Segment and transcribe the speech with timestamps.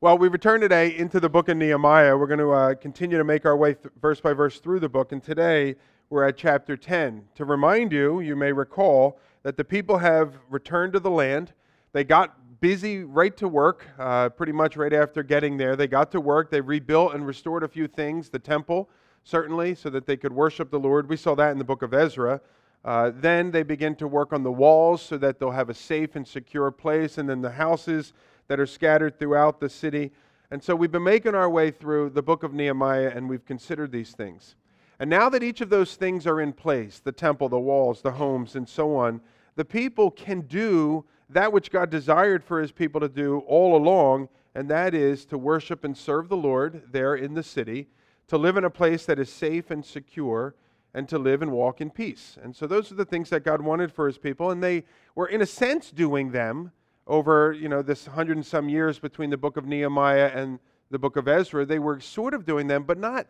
[0.00, 2.16] Well, we return today into the book of Nehemiah.
[2.16, 4.88] We're going to uh, continue to make our way th- verse by verse through the
[4.88, 5.74] book, and today
[6.08, 7.24] we're at chapter 10.
[7.34, 11.52] To remind you, you may recall that the people have returned to the land.
[11.92, 15.74] They got busy right to work, uh, pretty much right after getting there.
[15.74, 16.52] They got to work.
[16.52, 18.88] They rebuilt and restored a few things, the temple,
[19.24, 21.08] certainly, so that they could worship the Lord.
[21.08, 22.40] We saw that in the book of Ezra.
[22.84, 26.14] Uh, then they begin to work on the walls so that they'll have a safe
[26.14, 28.12] and secure place, and then the houses
[28.48, 30.10] that are scattered throughout the city.
[30.50, 33.92] And so we've been making our way through the book of Nehemiah and we've considered
[33.92, 34.56] these things.
[34.98, 38.12] And now that each of those things are in place the temple, the walls, the
[38.12, 39.20] homes, and so on
[39.58, 44.28] the people can do that which God desired for his people to do all along,
[44.54, 47.88] and that is to worship and serve the Lord there in the city,
[48.28, 50.54] to live in a place that is safe and secure,
[50.94, 52.38] and to live and walk in peace.
[52.40, 54.84] And so those are the things that God wanted for his people, and they
[55.16, 56.70] were, in a sense, doing them
[57.08, 60.98] over you know this hundred and some years between the book of Nehemiah and the
[60.98, 63.26] book of Ezra, they were sort of doing them, but not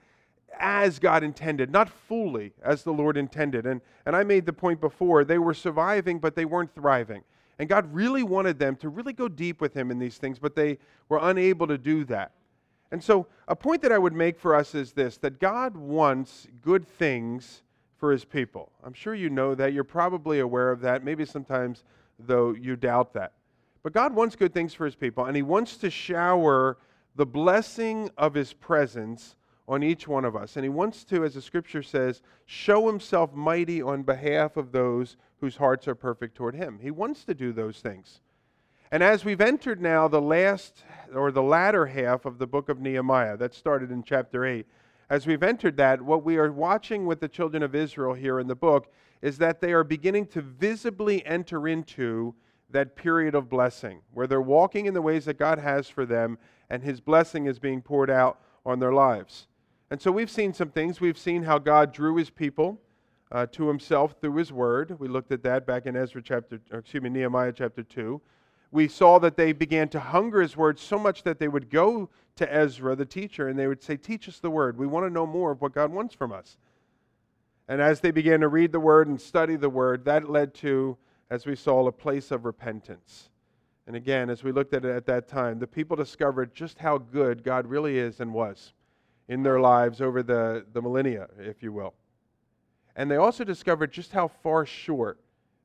[0.59, 3.67] as God intended, not fully as the Lord intended.
[3.67, 7.23] And, and I made the point before, they were surviving, but they weren't thriving.
[7.59, 10.55] And God really wanted them to really go deep with Him in these things, but
[10.55, 12.33] they were unable to do that.
[12.91, 16.47] And so, a point that I would make for us is this that God wants
[16.63, 17.63] good things
[17.99, 18.73] for His people.
[18.85, 19.73] I'm sure you know that.
[19.73, 21.05] You're probably aware of that.
[21.05, 21.85] Maybe sometimes,
[22.19, 23.33] though, you doubt that.
[23.83, 26.79] But God wants good things for his people, and he wants to shower
[27.17, 30.57] the blessing of his presence on each one of us.
[30.57, 35.17] And he wants to, as the scripture says, show himself mighty on behalf of those
[35.41, 36.79] whose hearts are perfect toward him.
[36.83, 38.21] He wants to do those things.
[38.91, 40.83] And as we've entered now the last
[41.15, 44.67] or the latter half of the book of Nehemiah, that started in chapter 8,
[45.11, 48.47] as we've entered that, what we are watching with the children of Israel here in
[48.47, 52.35] the book is that they are beginning to visibly enter into
[52.71, 56.39] that period of blessing where they're walking in the ways that God has for them
[56.69, 59.47] and His blessing is being poured out on their lives.
[59.91, 61.01] And so we've seen some things.
[61.01, 62.79] We've seen how God drew His people
[63.33, 64.99] uh, to Himself through His Word.
[64.99, 68.21] We looked at that back in Ezra chapter, excuse me, Nehemiah chapter 2.
[68.71, 72.11] We saw that they began to hunger His Word so much that they would go
[72.37, 74.77] to Ezra, the teacher, and they would say, Teach us the Word.
[74.77, 76.59] We want to know more of what God wants from us.
[77.67, 80.99] And as they began to read the Word and study the Word, that led to
[81.31, 83.29] as we saw, a place of repentance.
[83.87, 86.99] And again, as we looked at it at that time, the people discovered just how
[86.99, 88.73] good God really is and was
[89.29, 91.95] in their lives over the, the millennia, if you will.
[92.97, 95.21] And they also discovered just how far short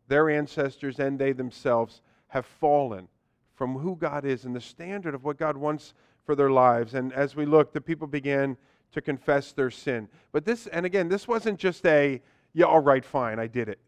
[0.08, 3.08] their ancestors and they themselves have fallen
[3.56, 5.94] from who God is and the standard of what God wants
[6.26, 6.94] for their lives.
[6.94, 8.58] And as we looked, the people began
[8.92, 10.08] to confess their sin.
[10.32, 12.22] But this, and again, this wasn't just a,
[12.54, 13.80] yeah, all right, fine, I did it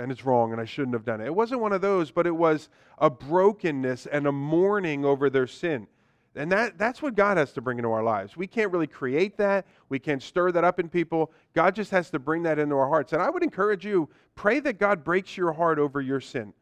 [0.00, 1.26] and it's wrong and I shouldn't have done it.
[1.26, 2.68] It wasn't one of those, but it was
[2.98, 5.86] a brokenness and a mourning over their sin.
[6.36, 8.36] And that, that's what God has to bring into our lives.
[8.36, 9.66] We can't really create that.
[9.88, 11.32] We can't stir that up in people.
[11.54, 13.12] God just has to bring that into our hearts.
[13.12, 16.54] And I would encourage you pray that God breaks your heart over your sin.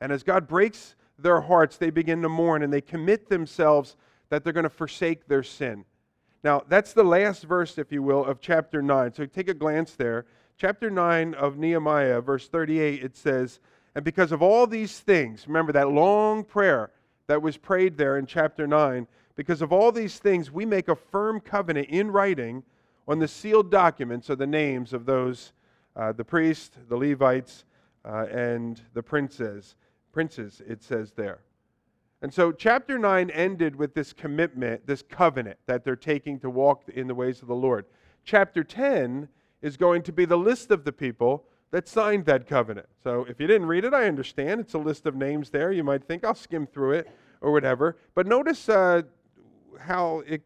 [0.00, 3.96] And as God breaks their hearts, they begin to mourn and they commit themselves
[4.30, 5.84] that they're going to forsake their sin.
[6.42, 9.14] Now, that's the last verse, if you will, of chapter 9.
[9.14, 10.26] So take a glance there
[10.56, 13.60] chapter 9 of Nehemiah, verse 38, it says,
[13.94, 16.90] And because of all these things, remember that long prayer
[17.26, 19.06] that was prayed there in chapter 9,
[19.36, 22.62] because of all these things, we make a firm covenant in writing
[23.08, 25.52] on the sealed documents of the names of those,
[25.96, 27.64] uh, the priests, the Levites,
[28.04, 29.76] uh, and the princes.
[30.12, 31.40] Princes, it says there.
[32.22, 36.84] And so chapter 9 ended with this commitment, this covenant that they're taking to walk
[36.88, 37.84] in the ways of the Lord.
[38.24, 39.28] Chapter 10
[39.64, 42.86] is going to be the list of the people that signed that covenant.
[43.02, 44.60] So if you didn't read it, I understand.
[44.60, 45.72] It's a list of names there.
[45.72, 47.08] You might think, I'll skim through it
[47.40, 47.96] or whatever.
[48.14, 49.02] But notice uh,
[49.80, 50.42] how it,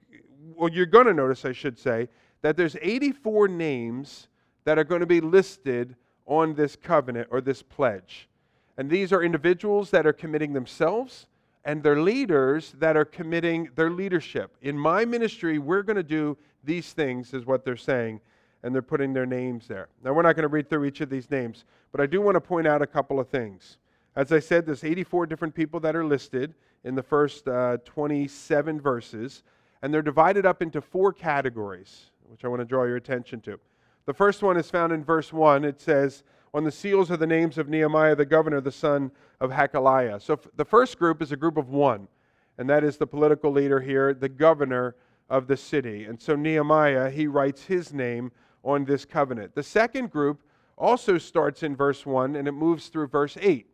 [0.55, 2.09] well, you're going to notice, I should say,
[2.43, 4.28] that there's 84 names
[4.62, 8.28] that are going to be listed on this covenant or this pledge.
[8.77, 11.27] And these are individuals that are committing themselves
[11.65, 14.57] and their leaders that are committing their leadership.
[14.63, 18.21] In my ministry, we're going to do these things, is what they're saying
[18.63, 19.89] and they're putting their names there.
[20.03, 22.34] Now, we're not going to read through each of these names, but I do want
[22.34, 23.78] to point out a couple of things.
[24.16, 28.81] As I said, there's 84 different people that are listed in the first uh, 27
[28.81, 29.43] verses,
[29.83, 33.60] and they're divided up into four categories, which I want to draw your attention to.
[34.07, 35.65] The first one is found in verse 1.
[35.65, 39.51] It says, On the seals are the names of Nehemiah the governor, the son of
[39.51, 40.21] Hachaliah.
[40.21, 42.09] So the first group is a group of one,
[42.57, 44.97] and that is the political leader here, the governor
[45.28, 46.04] of the city.
[46.04, 48.33] And so Nehemiah, he writes his name
[48.65, 49.55] on this covenant.
[49.55, 50.43] The second group
[50.77, 53.66] also starts in verse 1 and it moves through verse 8.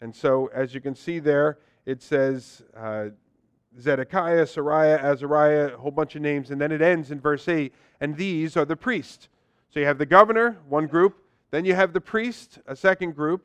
[0.00, 3.08] And so, as you can see there, it says uh,
[3.78, 7.72] Zedekiah, Seraiah, Azariah, a whole bunch of names, and then it ends in verse 8,
[8.00, 9.28] and these are the priests.
[9.70, 13.44] So you have the governor, one group, then you have the priest, a second group.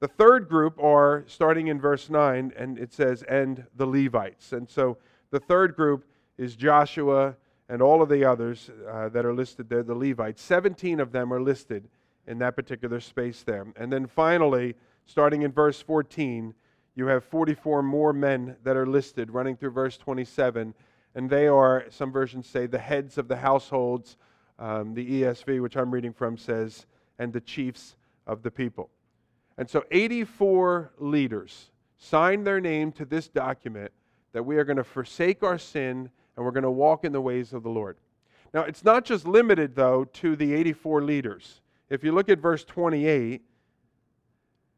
[0.00, 4.52] The third group are starting in verse 9, and it says, and the Levites.
[4.52, 4.98] And so
[5.30, 6.04] the third group
[6.36, 7.36] is Joshua
[7.72, 10.42] and all of the others uh, that are listed there, the Levites.
[10.42, 11.88] 17 of them are listed
[12.26, 13.66] in that particular space there.
[13.76, 14.74] And then finally,
[15.06, 16.52] starting in verse 14,
[16.94, 20.74] you have 44 more men that are listed running through verse 27.
[21.14, 24.18] And they are, some versions say, the heads of the households.
[24.58, 26.84] Um, the ESV, which I'm reading from, says,
[27.18, 27.96] and the chiefs
[28.26, 28.90] of the people.
[29.56, 33.92] And so 84 leaders signed their name to this document
[34.34, 37.20] that we are going to forsake our sin and we're going to walk in the
[37.20, 37.96] ways of the Lord.
[38.54, 41.60] Now, it's not just limited, though, to the 84 leaders.
[41.88, 43.42] If you look at verse 28,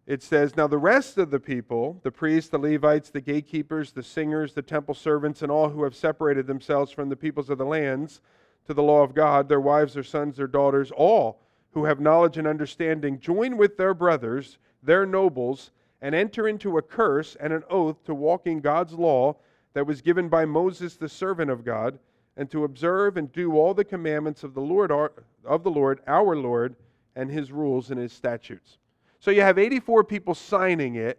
[0.07, 4.03] it says, Now the rest of the people, the priests, the Levites, the gatekeepers, the
[4.03, 7.65] singers, the temple servants, and all who have separated themselves from the peoples of the
[7.65, 8.21] lands
[8.67, 11.41] to the law of God, their wives, their sons, their daughters, all
[11.73, 16.83] who have knowledge and understanding, join with their brothers, their nobles, and enter into a
[16.83, 19.37] curse and an oath to walk in God's law
[19.75, 21.99] that was given by Moses, the servant of God,
[22.37, 25.13] and to observe and do all the commandments of the Lord, our,
[25.45, 26.75] of the Lord, our Lord,
[27.15, 28.79] and his rules and his statutes.
[29.21, 31.19] So you have 84 people signing it.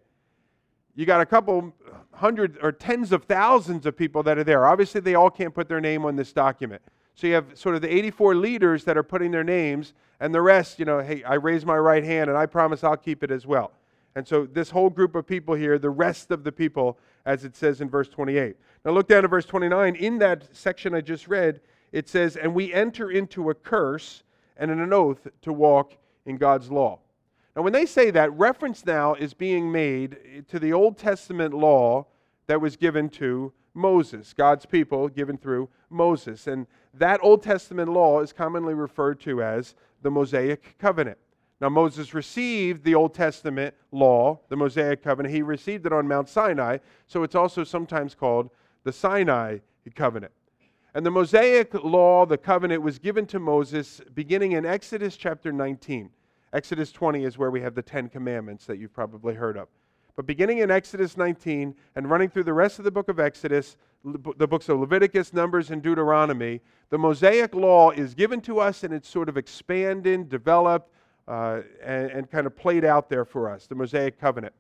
[0.96, 1.74] You got a couple
[2.14, 4.66] hundred or tens of thousands of people that are there.
[4.66, 6.82] Obviously, they all can't put their name on this document.
[7.16, 10.42] So you have sort of the 84 leaders that are putting their names, and the
[10.42, 13.32] rest, you know, hey, I raise my right hand and I promise I'll keep it
[13.32, 13.72] as well.
[14.16, 17.56] And so this whole group of people here, the rest of the people, as it
[17.56, 18.56] says in verse 28.
[18.84, 19.96] Now look down to verse 29.
[19.96, 21.62] In that section I just read,
[21.92, 24.24] it says, And we enter into a curse
[24.58, 27.00] and an oath to walk in God's law.
[27.56, 32.06] Now, when they say that, reference now is being made to the Old Testament law
[32.48, 36.48] that was given to Moses, God's people given through Moses.
[36.48, 41.18] And that Old Testament law is commonly referred to as the Mosaic covenant.
[41.62, 45.34] Now, Moses received the Old Testament law, the Mosaic covenant.
[45.34, 48.50] He received it on Mount Sinai, so it's also sometimes called
[48.84, 49.60] the Sinai
[49.96, 50.34] covenant.
[50.94, 56.10] And the Mosaic law, the covenant, was given to Moses beginning in Exodus chapter 19.
[56.54, 59.68] Exodus 20 is where we have the Ten Commandments that you've probably heard of.
[60.16, 63.76] But beginning in Exodus 19 and running through the rest of the book of Exodus,
[64.04, 68.94] the books of Leviticus, Numbers, and Deuteronomy, the Mosaic law is given to us and
[68.94, 70.90] it's sort of expanded, developed,
[71.28, 74.54] uh, and, and kind of played out there for us, the Mosaic covenant.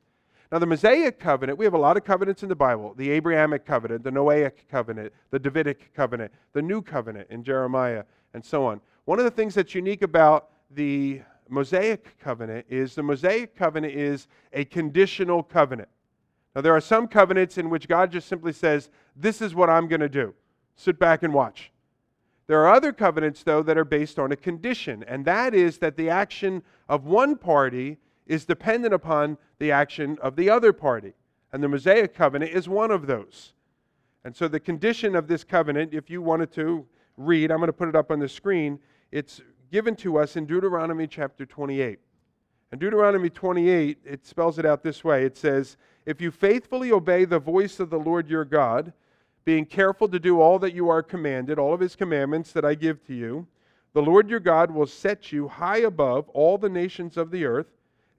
[0.52, 3.66] Now, the Mosaic covenant, we have a lot of covenants in the Bible the Abrahamic
[3.66, 8.04] covenant, the Noahic covenant, the Davidic covenant, the New covenant in Jeremiah,
[8.34, 8.80] and so on.
[9.06, 14.28] One of the things that's unique about the Mosaic covenant is the Mosaic covenant is
[14.54, 15.90] a conditional covenant.
[16.56, 19.88] Now, there are some covenants in which God just simply says, This is what I'm
[19.88, 20.34] going to do.
[20.76, 21.72] Sit back and watch.
[22.48, 25.98] There are other covenants, though, that are based on a condition, and that is that
[25.98, 27.98] the action of one party
[28.28, 31.14] is dependent upon the action of the other party.
[31.52, 33.54] And the Mosaic covenant is one of those.
[34.24, 36.86] And so the condition of this covenant, if you wanted to
[37.18, 38.80] read, I'm going to put it up on the screen,
[39.12, 42.00] it's given to us in Deuteronomy chapter 28.
[42.72, 47.26] In Deuteronomy 28, it spells it out this way it says, If you faithfully obey
[47.26, 48.92] the voice of the Lord your God,
[49.46, 52.74] being careful to do all that you are commanded, all of his commandments that I
[52.74, 53.48] give to you,
[53.94, 57.68] the Lord your God will set you high above all the nations of the earth,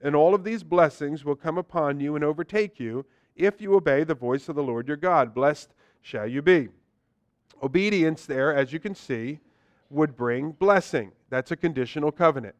[0.01, 3.05] and all of these blessings will come upon you and overtake you
[3.35, 5.35] if you obey the voice of the Lord your God.
[5.35, 5.69] Blessed
[6.01, 6.69] shall you be.
[7.61, 9.39] Obedience, there, as you can see,
[9.89, 11.11] would bring blessing.
[11.29, 12.55] That's a conditional covenant.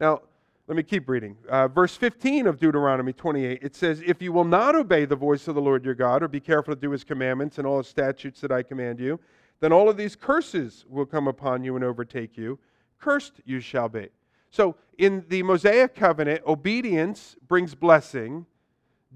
[0.00, 0.22] Now,
[0.66, 1.36] let me keep reading.
[1.48, 5.46] Uh, verse 15 of Deuteronomy 28, it says, If you will not obey the voice
[5.46, 7.86] of the Lord your God, or be careful to do his commandments and all his
[7.86, 9.20] statutes that I command you,
[9.60, 12.58] then all of these curses will come upon you and overtake you.
[12.98, 14.08] Cursed you shall be.
[14.50, 18.46] So, in the Mosaic covenant, obedience brings blessing,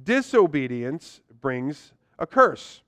[0.04, 2.82] disobedience brings a curse.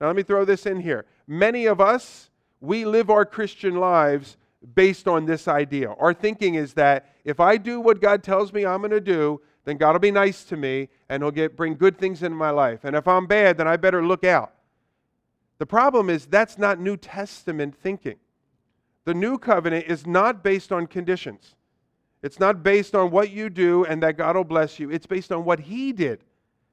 [0.00, 1.06] Now, let me throw this in here.
[1.26, 2.30] Many of us
[2.60, 4.36] we live our Christian lives
[4.74, 5.90] based on this idea.
[5.98, 9.40] Our thinking is that if I do what God tells me I'm going to do,
[9.64, 12.50] then God will be nice to me and he'll get bring good things into my
[12.50, 12.80] life.
[12.84, 14.52] And if I'm bad, then I better look out.
[15.58, 18.16] The problem is that's not New Testament thinking.
[19.04, 21.56] The new covenant is not based on conditions.
[22.22, 24.90] It's not based on what you do and that God will bless you.
[24.90, 26.24] It's based on what he did.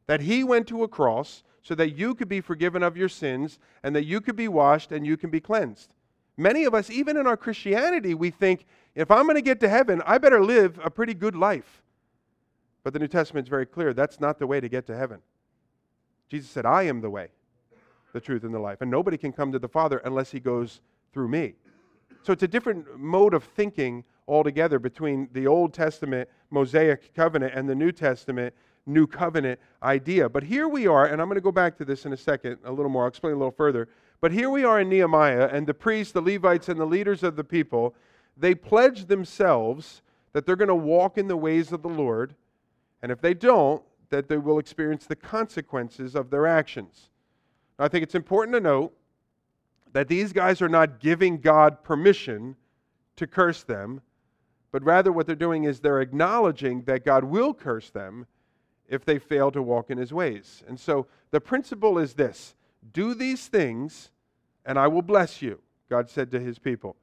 [0.08, 3.60] That he went to a cross so that you could be forgiven of your sins
[3.84, 5.94] and that you could be washed and you can be cleansed.
[6.38, 9.70] Many of us, even in our Christianity, we think if I'm going to get to
[9.70, 11.82] heaven, I better live a pretty good life.
[12.84, 15.20] But the New Testament is very clear that's not the way to get to heaven.
[16.30, 17.30] Jesus said, I am the way,
[18.14, 18.82] the truth, and the life.
[18.82, 20.82] And nobody can come to the Father unless he goes
[21.14, 21.54] through me.
[22.24, 27.70] So it's a different mode of thinking altogether between the Old Testament Mosaic covenant and
[27.70, 28.54] the New Testament
[28.86, 30.28] New Covenant idea.
[30.30, 32.58] But here we are, and I'm going to go back to this in a second,
[32.64, 33.04] a little more.
[33.04, 33.90] I'll explain a little further.
[34.22, 37.36] But here we are in Nehemiah, and the priests, the Levites, and the leaders of
[37.36, 37.96] the people,
[38.38, 42.36] they pledge themselves that they're going to walk in the ways of the Lord,
[43.02, 47.10] and if they don't, that they will experience the consequences of their actions.
[47.80, 48.94] Now, I think it's important to note
[49.94, 52.56] that these guys are not giving God permission
[53.16, 54.02] to curse them,
[54.72, 58.28] but rather what they're doing is they're acknowledging that God will curse them
[58.88, 60.64] if they fail to walk in his ways.
[60.68, 62.56] And so the principle is this
[62.94, 64.12] do these things,
[64.66, 65.60] and I will bless you,
[65.90, 66.96] God said to his people.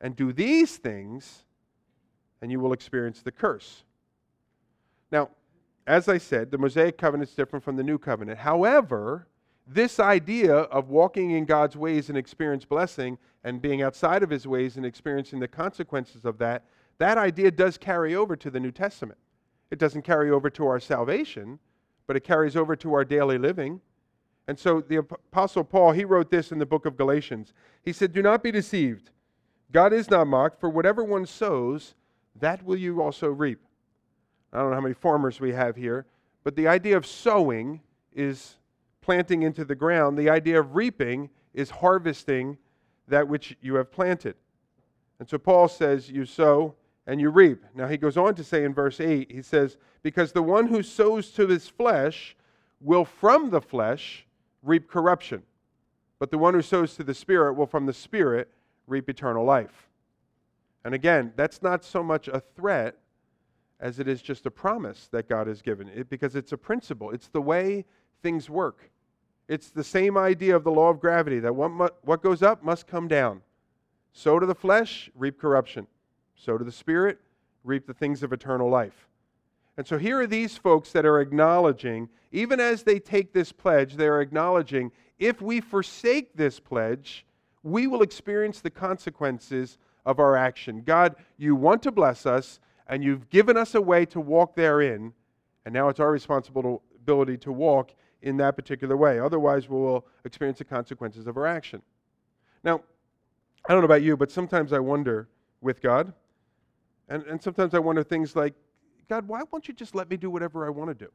[0.00, 1.44] And do these things,
[2.40, 3.84] and you will experience the curse.
[5.12, 5.30] Now,
[5.86, 8.38] as I said, the Mosaic covenant is different from the New Covenant.
[8.38, 9.26] However,
[9.66, 14.46] this idea of walking in God's ways and experience blessing and being outside of his
[14.46, 16.64] ways and experiencing the consequences of that,
[16.98, 19.18] that idea does carry over to the New Testament.
[19.70, 21.58] It doesn't carry over to our salvation,
[22.06, 23.80] but it carries over to our daily living.
[24.50, 27.54] And so the Apostle Paul, he wrote this in the book of Galatians.
[27.84, 29.10] He said, Do not be deceived.
[29.70, 31.94] God is not mocked, for whatever one sows,
[32.40, 33.60] that will you also reap.
[34.52, 36.04] I don't know how many farmers we have here,
[36.42, 37.80] but the idea of sowing
[38.12, 38.56] is
[39.02, 40.18] planting into the ground.
[40.18, 42.58] The idea of reaping is harvesting
[43.06, 44.34] that which you have planted.
[45.20, 46.74] And so Paul says, You sow
[47.06, 47.62] and you reap.
[47.76, 50.82] Now he goes on to say in verse 8, he says, Because the one who
[50.82, 52.34] sows to his flesh
[52.80, 54.26] will from the flesh
[54.62, 55.42] reap corruption,
[56.18, 58.48] but the one who sows to the Spirit will from the Spirit
[58.86, 59.88] reap eternal life.
[60.84, 62.96] And again, that's not so much a threat
[63.80, 67.10] as it is just a promise that God has given, it, because it's a principle.
[67.10, 67.84] It's the way
[68.22, 68.90] things work.
[69.48, 72.62] It's the same idea of the law of gravity that what, mu- what goes up
[72.62, 73.42] must come down.
[74.12, 75.86] Sow to the flesh, reap corruption.
[76.36, 77.18] Sow to the Spirit,
[77.64, 79.08] reap the things of eternal life.
[79.80, 83.94] And so here are these folks that are acknowledging, even as they take this pledge,
[83.94, 87.24] they're acknowledging if we forsake this pledge,
[87.62, 90.82] we will experience the consequences of our action.
[90.82, 95.14] God, you want to bless us, and you've given us a way to walk therein,
[95.64, 99.18] and now it's our responsibility to walk in that particular way.
[99.18, 101.80] Otherwise, we will experience the consequences of our action.
[102.62, 102.82] Now,
[103.66, 105.30] I don't know about you, but sometimes I wonder
[105.62, 106.12] with God,
[107.08, 108.52] and, and sometimes I wonder things like,
[109.10, 111.10] God, why won't you just let me do whatever I want to do?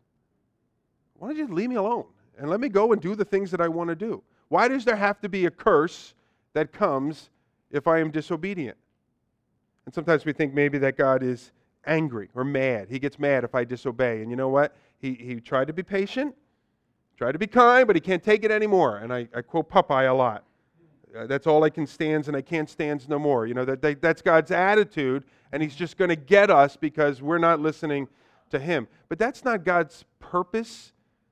[1.18, 2.06] Why don't you leave me alone
[2.38, 4.22] and let me go and do the things that I want to do?
[4.50, 6.14] Why does there have to be a curse
[6.52, 7.30] that comes
[7.72, 8.78] if I am disobedient?
[9.86, 11.54] And sometimes we think maybe that God is
[11.88, 12.88] angry or mad.
[12.90, 14.22] He gets mad if I disobey.
[14.22, 14.76] And you know what?
[15.00, 16.36] He, he tried to be patient,
[17.18, 18.98] tried to be kind, but he can't take it anymore.
[18.98, 20.44] And I, I quote Popeye a lot.
[21.16, 23.48] Uh, that's all I can stands, and I can't stands no more.
[23.48, 27.22] You know, that, that that's God's attitude, and he's just going to get us because
[27.22, 28.08] we're not listening
[28.50, 28.88] to him.
[29.08, 30.92] But that's not God's purpose.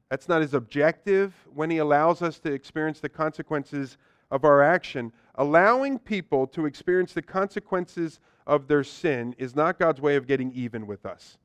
[0.09, 3.97] That's not his objective when he allows us to experience the consequences
[4.31, 5.11] of our action.
[5.35, 10.51] Allowing people to experience the consequences of their sin is not God's way of getting
[10.53, 11.37] even with us.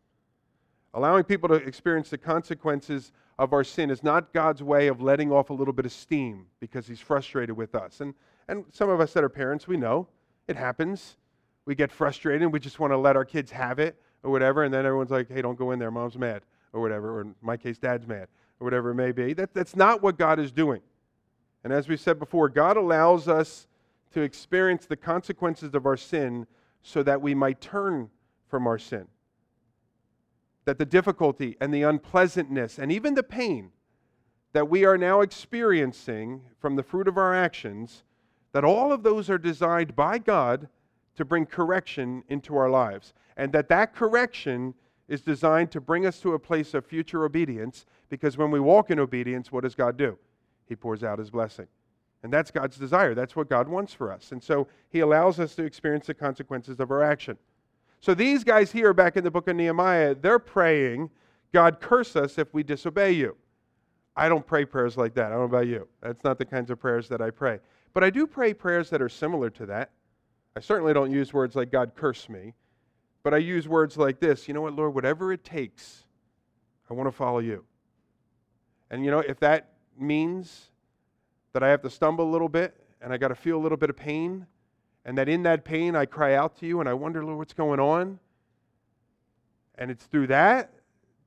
[0.95, 5.31] Allowing people to experience the consequences of our sin is not God's way of letting
[5.31, 8.01] off a little bit of steam because he's frustrated with us.
[8.01, 8.15] And,
[8.49, 10.09] and some of us that are parents, we know
[10.49, 11.17] it happens.
[11.67, 14.65] We get frustrated and we just want to let our kids have it or whatever.
[14.65, 15.91] And then everyone's like, hey, don't go in there.
[15.91, 16.43] Mom's mad
[16.73, 17.19] or whatever.
[17.19, 18.29] Or in my case, dad's mad
[18.59, 19.35] or whatever it may be.
[19.35, 20.81] That, that's not what God is doing.
[21.65, 23.69] And as we said before, God allows us
[24.13, 26.47] to experience the consequences of our sin
[26.83, 28.09] so that we might turn
[28.49, 29.07] from our sin.
[30.69, 33.71] That the difficulty and the unpleasantness and even the pain
[34.53, 38.03] that we are now experiencing from the fruit of our actions,
[38.53, 40.69] that all of those are designed by God
[41.17, 43.15] to bring correction into our lives.
[43.39, 44.75] And that that correction
[45.09, 48.91] is designed to bring us to a place of future obedience because when we walk
[48.91, 50.19] in obedience, what does God do?
[50.69, 51.69] He pours out his blessing.
[52.23, 53.15] And that's God's desire.
[53.15, 54.33] That's what God wants for us.
[54.33, 57.39] And so he allows us to experience the consequences of our action.
[58.01, 61.11] So these guys here back in the book of Nehemiah, they're praying,
[61.53, 63.37] God curse us if we disobey you.
[64.17, 65.27] I don't pray prayers like that.
[65.27, 65.87] I don't know about you.
[66.01, 67.61] That's not the kinds of prayers that I pray.
[67.95, 69.91] But I do pray prayers that are similar to that.
[70.57, 72.55] I certainly don't use words like God curse me,
[73.23, 76.05] but I use words like this You know what, Lord, whatever it takes,
[76.91, 77.65] I want to follow you.
[78.91, 80.71] And you know, if that means
[81.53, 83.79] that I have to stumble a little bit and I got to feel a little
[83.79, 84.47] bit of pain,
[85.09, 87.55] and that in that pain I cry out to you and I wonder, Lord, what's
[87.55, 88.19] going on?
[89.79, 90.71] And it's through that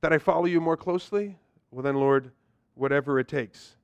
[0.02, 1.36] that I follow you more closely.
[1.72, 2.30] Well, then, Lord,
[2.76, 3.74] whatever it takes.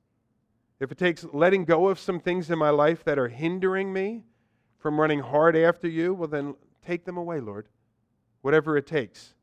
[0.79, 4.23] if it takes letting go of some things in my life that are hindering me
[4.79, 6.55] from running hard after you, well, then
[6.87, 7.67] take them away, Lord,
[8.43, 9.35] whatever it takes.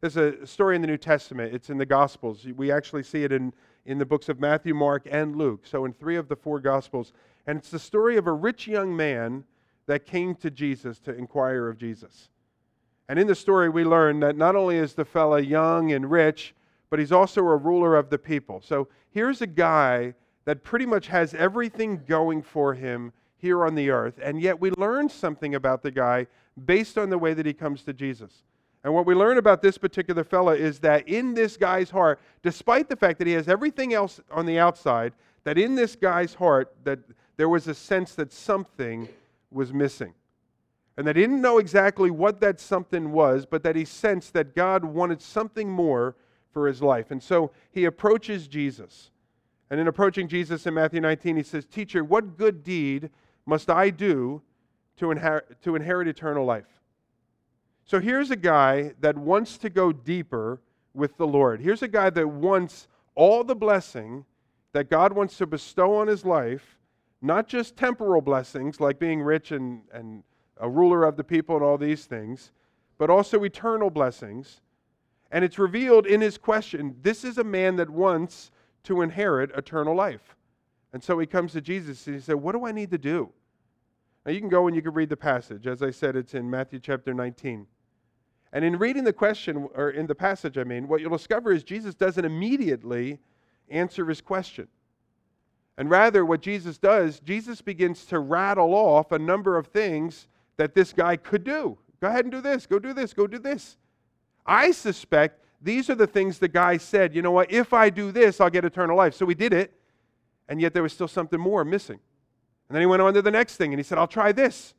[0.00, 2.46] There's a story in the New Testament, it's in the Gospels.
[2.56, 3.52] We actually see it in,
[3.84, 5.66] in the books of Matthew, Mark, and Luke.
[5.66, 7.12] So, in three of the four Gospels.
[7.46, 9.44] And it's the story of a rich young man
[9.86, 12.28] that came to Jesus to inquire of Jesus.
[13.08, 16.54] And in the story, we learn that not only is the fella young and rich,
[16.88, 18.60] but he's also a ruler of the people.
[18.60, 23.90] So here's a guy that pretty much has everything going for him here on the
[23.90, 24.18] earth.
[24.22, 26.26] And yet we learn something about the guy
[26.64, 28.44] based on the way that he comes to Jesus.
[28.84, 32.88] And what we learn about this particular fella is that in this guy's heart, despite
[32.88, 35.12] the fact that he has everything else on the outside,
[35.44, 36.98] that in this guy's heart that
[37.36, 39.08] there was a sense that something
[39.52, 40.14] was missing.
[40.96, 44.84] And they didn't know exactly what that something was, but that he sensed that God
[44.84, 46.16] wanted something more
[46.52, 47.10] for his life.
[47.10, 49.10] And so he approaches Jesus.
[49.70, 53.08] And in approaching Jesus in Matthew 19, he says, Teacher, what good deed
[53.46, 54.42] must I do
[54.98, 56.82] to inherit, to inherit eternal life?
[57.84, 60.60] So here's a guy that wants to go deeper
[60.94, 61.60] with the Lord.
[61.60, 64.24] Here's a guy that wants all the blessing
[64.72, 66.78] that God wants to bestow on his life,
[67.22, 70.24] not just temporal blessings like being rich and, and
[70.58, 72.50] a ruler of the people and all these things,
[72.98, 74.60] but also eternal blessings.
[75.30, 78.50] And it's revealed in his question this is a man that wants
[78.84, 80.36] to inherit eternal life.
[80.92, 83.30] And so he comes to Jesus and he said, What do I need to do?
[84.26, 85.66] Now you can go and you can read the passage.
[85.66, 87.66] As I said, it's in Matthew chapter 19.
[88.52, 91.62] And in reading the question, or in the passage, I mean, what you'll discover is
[91.62, 93.18] Jesus doesn't immediately
[93.70, 94.68] answer his question.
[95.78, 100.74] And rather, what Jesus does, Jesus begins to rattle off a number of things that
[100.74, 101.78] this guy could do.
[102.00, 103.78] Go ahead and do this, go do this, go do this.
[104.44, 108.12] I suspect these are the things the guy said, you know what, if I do
[108.12, 109.14] this, I'll get eternal life.
[109.14, 109.72] So he did it,
[110.48, 112.00] and yet there was still something more missing.
[112.68, 114.74] And then he went on to the next thing, and he said, I'll try this.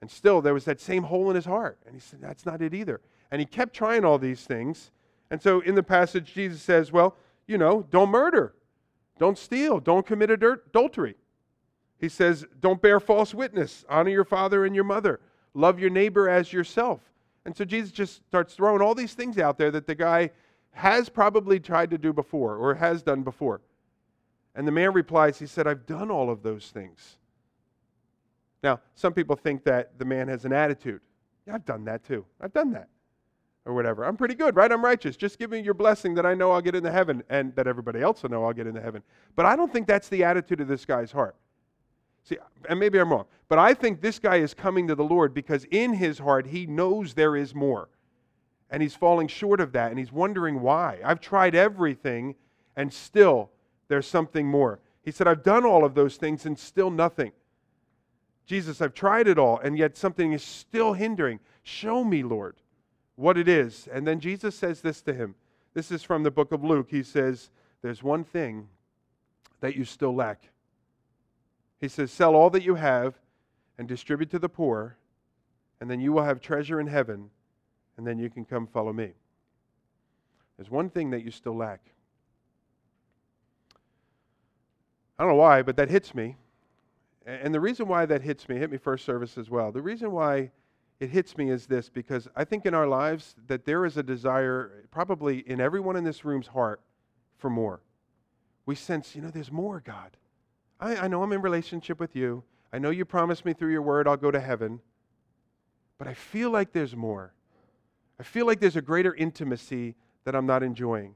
[0.00, 1.78] And still, there was that same hole in his heart.
[1.86, 3.00] And he said, That's not it either.
[3.30, 4.90] And he kept trying all these things.
[5.30, 8.54] And so in the passage, Jesus says, Well, you know, don't murder,
[9.18, 11.16] don't steal, don't commit adultery.
[11.98, 15.20] He says, Don't bear false witness, honor your father and your mother,
[15.54, 17.00] love your neighbor as yourself.
[17.44, 20.30] And so Jesus just starts throwing all these things out there that the guy
[20.72, 23.62] has probably tried to do before or has done before.
[24.54, 27.16] And the man replies, He said, I've done all of those things.
[28.62, 31.00] Now, some people think that the man has an attitude.
[31.46, 32.24] Yeah, I've done that too.
[32.40, 32.88] I've done that.
[33.66, 34.04] Or whatever.
[34.04, 34.70] I'm pretty good, right?
[34.70, 35.16] I'm righteous.
[35.16, 38.00] Just give me your blessing that I know I'll get into heaven and that everybody
[38.00, 39.02] else will know I'll get into heaven.
[39.34, 41.34] But I don't think that's the attitude of this guy's heart.
[42.22, 45.34] See, and maybe I'm wrong, but I think this guy is coming to the Lord
[45.34, 47.88] because in his heart he knows there is more.
[48.70, 51.00] And he's falling short of that and he's wondering why.
[51.04, 52.36] I've tried everything
[52.76, 53.50] and still
[53.88, 54.80] there's something more.
[55.02, 57.32] He said, I've done all of those things and still nothing.
[58.44, 61.40] Jesus, I've tried it all, and yet something is still hindering.
[61.64, 62.56] Show me, Lord,
[63.16, 63.88] what it is.
[63.92, 65.34] And then Jesus says this to him.
[65.74, 66.88] This is from the book of Luke.
[66.90, 67.50] He says,
[67.82, 68.68] There's one thing
[69.60, 70.50] that you still lack.
[71.80, 73.14] He says, Sell all that you have
[73.78, 74.96] and distribute to the poor,
[75.80, 77.30] and then you will have treasure in heaven,
[77.96, 79.12] and then you can come follow me.
[80.56, 81.80] There's one thing that you still lack.
[85.18, 86.36] I don't know why, but that hits me
[87.26, 89.72] and the reason why that hits me, hit me first service as well.
[89.72, 90.52] The reason why
[90.98, 94.02] it hits me is this because I think in our lives that there is a
[94.02, 96.80] desire, probably in everyone in this room's heart,
[97.36, 97.80] for more.
[98.64, 100.16] We sense, you know, there's more, God.
[100.80, 102.42] I, I know I'm in relationship with you.
[102.72, 104.80] I know you promised me through your word I'll go to heaven.
[105.98, 107.32] But I feel like there's more.
[108.18, 111.14] I feel like there's a greater intimacy that I'm not enjoying.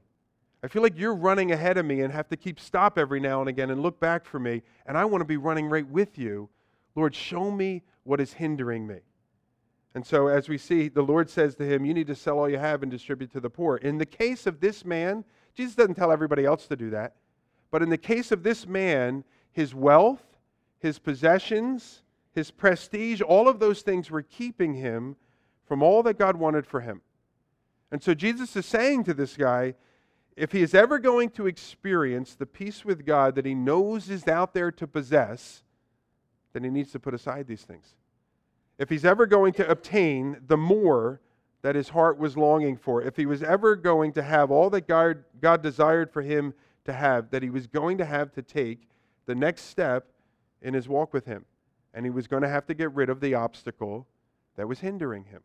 [0.63, 3.39] I feel like you're running ahead of me and have to keep stop every now
[3.39, 6.19] and again and look back for me, and I want to be running right with
[6.19, 6.49] you.
[6.95, 8.99] Lord, show me what is hindering me.
[9.93, 12.49] And so, as we see, the Lord says to him, You need to sell all
[12.49, 13.77] you have and distribute to the poor.
[13.77, 17.15] In the case of this man, Jesus doesn't tell everybody else to do that.
[17.71, 20.23] But in the case of this man, his wealth,
[20.79, 25.17] his possessions, his prestige, all of those things were keeping him
[25.65, 27.01] from all that God wanted for him.
[27.91, 29.75] And so, Jesus is saying to this guy,
[30.37, 34.25] if he is ever going to experience the peace with God that he knows is
[34.27, 35.63] out there to possess,
[36.53, 37.95] then he needs to put aside these things.
[38.81, 41.21] If he's ever going to obtain the more
[41.61, 44.87] that his heart was longing for, if he was ever going to have all that
[44.87, 48.89] God, God desired for him to have, that he was going to have to take
[49.27, 50.07] the next step
[50.63, 51.45] in his walk with him.
[51.93, 54.07] And he was going to have to get rid of the obstacle
[54.55, 55.43] that was hindering him.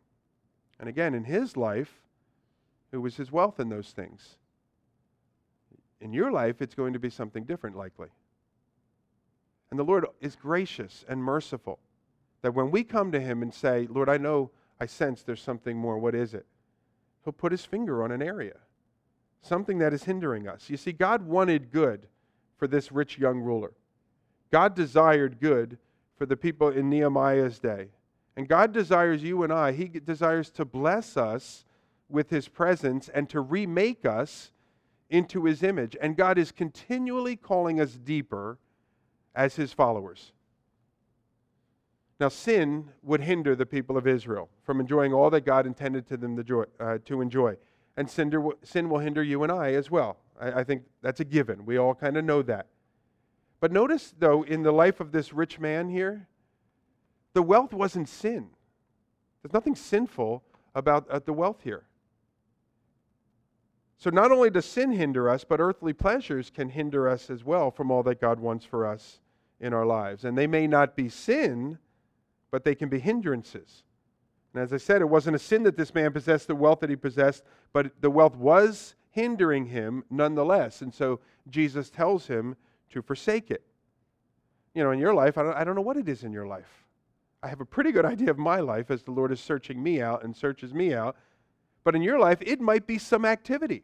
[0.80, 2.00] And again, in his life,
[2.90, 4.38] it was his wealth in those things.
[6.00, 8.08] In your life, it's going to be something different, likely.
[9.70, 11.80] And the Lord is gracious and merciful.
[12.46, 15.76] That when we come to Him and say, Lord, I know, I sense there's something
[15.76, 16.46] more, what is it?
[17.24, 18.54] He'll put His finger on an area,
[19.42, 20.70] something that is hindering us.
[20.70, 22.06] You see, God wanted good
[22.56, 23.72] for this rich young ruler.
[24.52, 25.76] God desired good
[26.16, 27.88] for the people in Nehemiah's day.
[28.36, 31.64] And God desires you and I, He desires to bless us
[32.08, 34.52] with His presence and to remake us
[35.10, 35.96] into His image.
[36.00, 38.56] And God is continually calling us deeper
[39.34, 40.30] as His followers.
[42.18, 46.16] Now, sin would hinder the people of Israel from enjoying all that God intended to
[46.16, 47.56] them to, joy, uh, to enjoy.
[47.96, 50.16] And sin, sin will hinder you and I as well.
[50.40, 51.66] I, I think that's a given.
[51.66, 52.66] We all kind of know that.
[53.60, 56.28] But notice, though, in the life of this rich man here,
[57.34, 58.48] the wealth wasn't sin.
[59.42, 60.42] There's nothing sinful
[60.74, 61.84] about uh, the wealth here.
[63.98, 67.70] So not only does sin hinder us, but earthly pleasures can hinder us as well
[67.70, 69.20] from all that God wants for us
[69.60, 70.24] in our lives.
[70.24, 71.78] And they may not be sin,
[72.56, 73.84] but they can be hindrances.
[74.54, 76.88] And as I said, it wasn't a sin that this man possessed the wealth that
[76.88, 80.80] he possessed, but the wealth was hindering him nonetheless.
[80.80, 82.56] And so Jesus tells him
[82.92, 83.62] to forsake it.
[84.72, 86.46] You know, in your life, I don't, I don't know what it is in your
[86.46, 86.86] life.
[87.42, 90.00] I have a pretty good idea of my life as the Lord is searching me
[90.00, 91.14] out and searches me out.
[91.84, 93.82] But in your life, it might be some activity.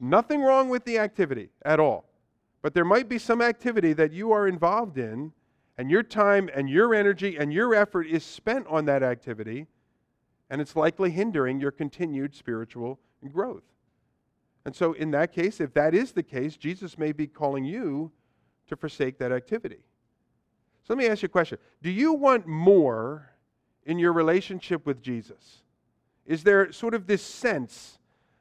[0.00, 2.06] Nothing wrong with the activity at all.
[2.62, 5.34] But there might be some activity that you are involved in,
[5.78, 9.66] and your time and your energy and your effort is spent on that activity,
[10.50, 12.98] and it's likely hindering your continued spiritual
[13.32, 13.62] growth.
[14.64, 18.10] And so, in that case, if that is the case, Jesus may be calling you
[18.66, 19.78] to forsake that activity.
[20.82, 23.30] So, let me ask you a question Do you want more
[23.86, 25.62] in your relationship with Jesus?
[26.26, 27.98] Is there sort of this sense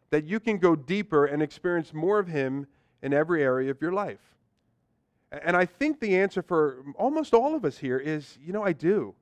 [0.10, 2.68] that you can go deeper and experience more of Him
[3.02, 4.37] in every area of your life?
[5.32, 8.74] And I think the answer for almost all of us here is you know, I
[8.74, 9.14] do.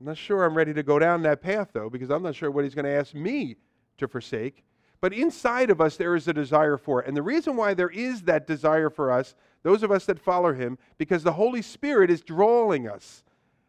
[0.00, 2.50] I'm not sure I'm ready to go down that path, though, because I'm not sure
[2.50, 3.56] what He's going to ask me
[3.98, 4.64] to forsake.
[5.00, 7.08] But inside of us, there is a desire for it.
[7.08, 10.52] And the reason why there is that desire for us, those of us that follow
[10.52, 13.24] him, because the Holy Spirit is drawing us.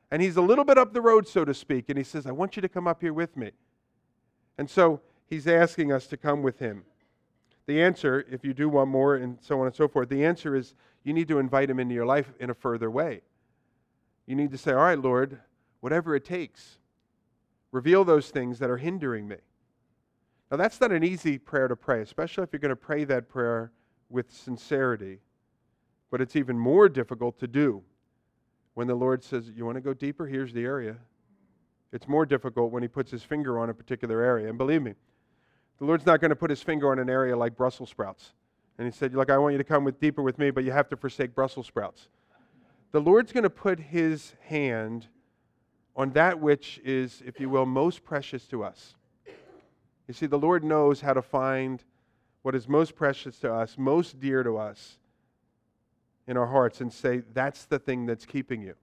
[0.09, 1.85] And he's a little bit up the road, so to speak.
[1.87, 3.51] And he says, I want you to come up here with me.
[4.57, 6.83] And so he's asking us to come with him.
[7.65, 10.55] The answer, if you do want more and so on and so forth, the answer
[10.55, 13.21] is you need to invite him into your life in a further way.
[14.25, 15.39] You need to say, All right, Lord,
[15.79, 16.77] whatever it takes,
[17.71, 19.37] reveal those things that are hindering me.
[20.49, 23.29] Now, that's not an easy prayer to pray, especially if you're going to pray that
[23.29, 23.71] prayer
[24.09, 25.19] with sincerity.
[26.11, 27.81] But it's even more difficult to do
[28.73, 30.27] when the Lord says, You want to go deeper?
[30.27, 30.97] Here's the area.
[31.93, 34.49] It's more difficult when He puts His finger on a particular area.
[34.49, 34.93] And believe me,
[35.79, 38.33] the Lord's not going to put His finger on an area like Brussels sprouts.
[38.81, 40.71] And He said, Look, I want you to come with deeper with me, but you
[40.71, 42.07] have to forsake Brussels sprouts.
[42.91, 45.05] The Lord's going to put His hand
[45.95, 48.95] on that which is, if you will, most precious to us.
[50.07, 51.83] You see, the Lord knows how to find
[52.41, 54.97] what is most precious to us, most dear to us
[56.25, 58.73] in our hearts, and say, that's the thing that's keeping you.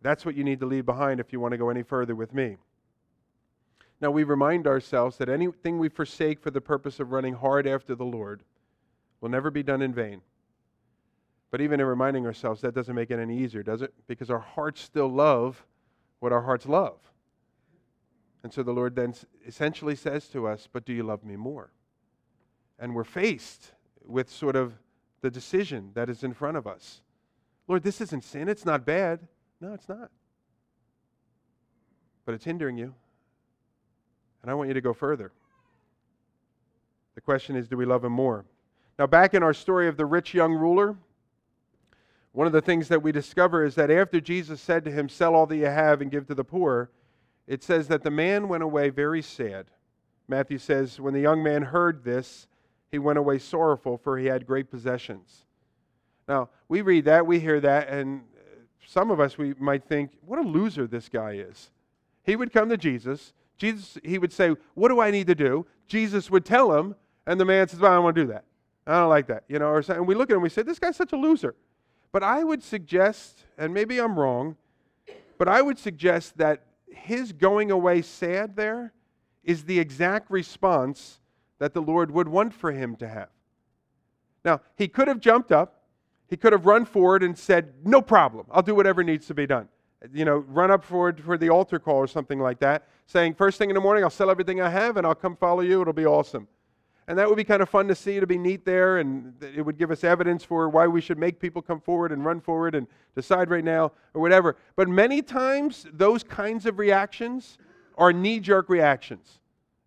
[0.00, 2.32] That's what you need to leave behind if you want to go any further with
[2.32, 2.56] me.
[4.00, 7.94] Now, we remind ourselves that anything we forsake for the purpose of running hard after
[7.94, 8.44] the Lord
[9.22, 10.20] will never be done in vain.
[11.50, 13.94] But even in reminding ourselves, that doesn't make it any easier, does it?
[14.06, 15.64] Because our hearts still love
[16.18, 16.98] what our hearts love.
[18.42, 19.14] And so the Lord then
[19.46, 21.70] essentially says to us, But do you love me more?
[22.78, 23.72] And we're faced
[24.04, 24.74] with sort of
[25.20, 27.02] the decision that is in front of us.
[27.68, 28.48] Lord, this isn't sin.
[28.48, 29.20] It's not bad.
[29.60, 30.10] No, it's not.
[32.24, 32.92] But it's hindering you.
[34.42, 35.30] And I want you to go further.
[37.14, 38.44] The question is do we love him more?
[38.98, 40.96] Now, back in our story of the rich young ruler,
[42.32, 45.34] one of the things that we discover is that after Jesus said to him, Sell
[45.34, 46.90] all that you have and give to the poor,
[47.46, 49.66] it says that the man went away very sad.
[50.28, 52.46] Matthew says, When the young man heard this,
[52.90, 55.44] he went away sorrowful, for he had great possessions.
[56.28, 58.22] Now, we read that, we hear that, and
[58.86, 61.70] some of us we might think, what a loser this guy is.
[62.24, 63.32] He would come to Jesus.
[63.56, 65.66] Jesus, he would say, What do I need to do?
[65.86, 66.94] Jesus would tell him,
[67.26, 68.44] and the man says, Well, I don't want to do that.
[68.86, 69.44] I don't like that.
[69.48, 71.16] You know, or, and we look at him and we say, This guy's such a
[71.16, 71.54] loser.
[72.12, 74.56] But I would suggest, and maybe I'm wrong,
[75.38, 78.92] but I would suggest that his going away sad there
[79.42, 81.20] is the exact response
[81.58, 83.28] that the Lord would want for him to have.
[84.44, 85.82] Now, he could have jumped up,
[86.28, 89.46] he could have run forward and said, No problem, I'll do whatever needs to be
[89.46, 89.68] done.
[90.12, 93.58] You know, run up forward for the altar call or something like that, saying, First
[93.58, 95.92] thing in the morning, I'll sell everything I have and I'll come follow you, it'll
[95.92, 96.48] be awesome.
[97.08, 99.62] And that would be kind of fun to see, to be neat there, and it
[99.62, 102.74] would give us evidence for why we should make people come forward and run forward
[102.74, 102.86] and
[103.16, 104.56] decide right now or whatever.
[104.76, 107.58] But many times, those kinds of reactions
[107.98, 109.40] are knee jerk reactions.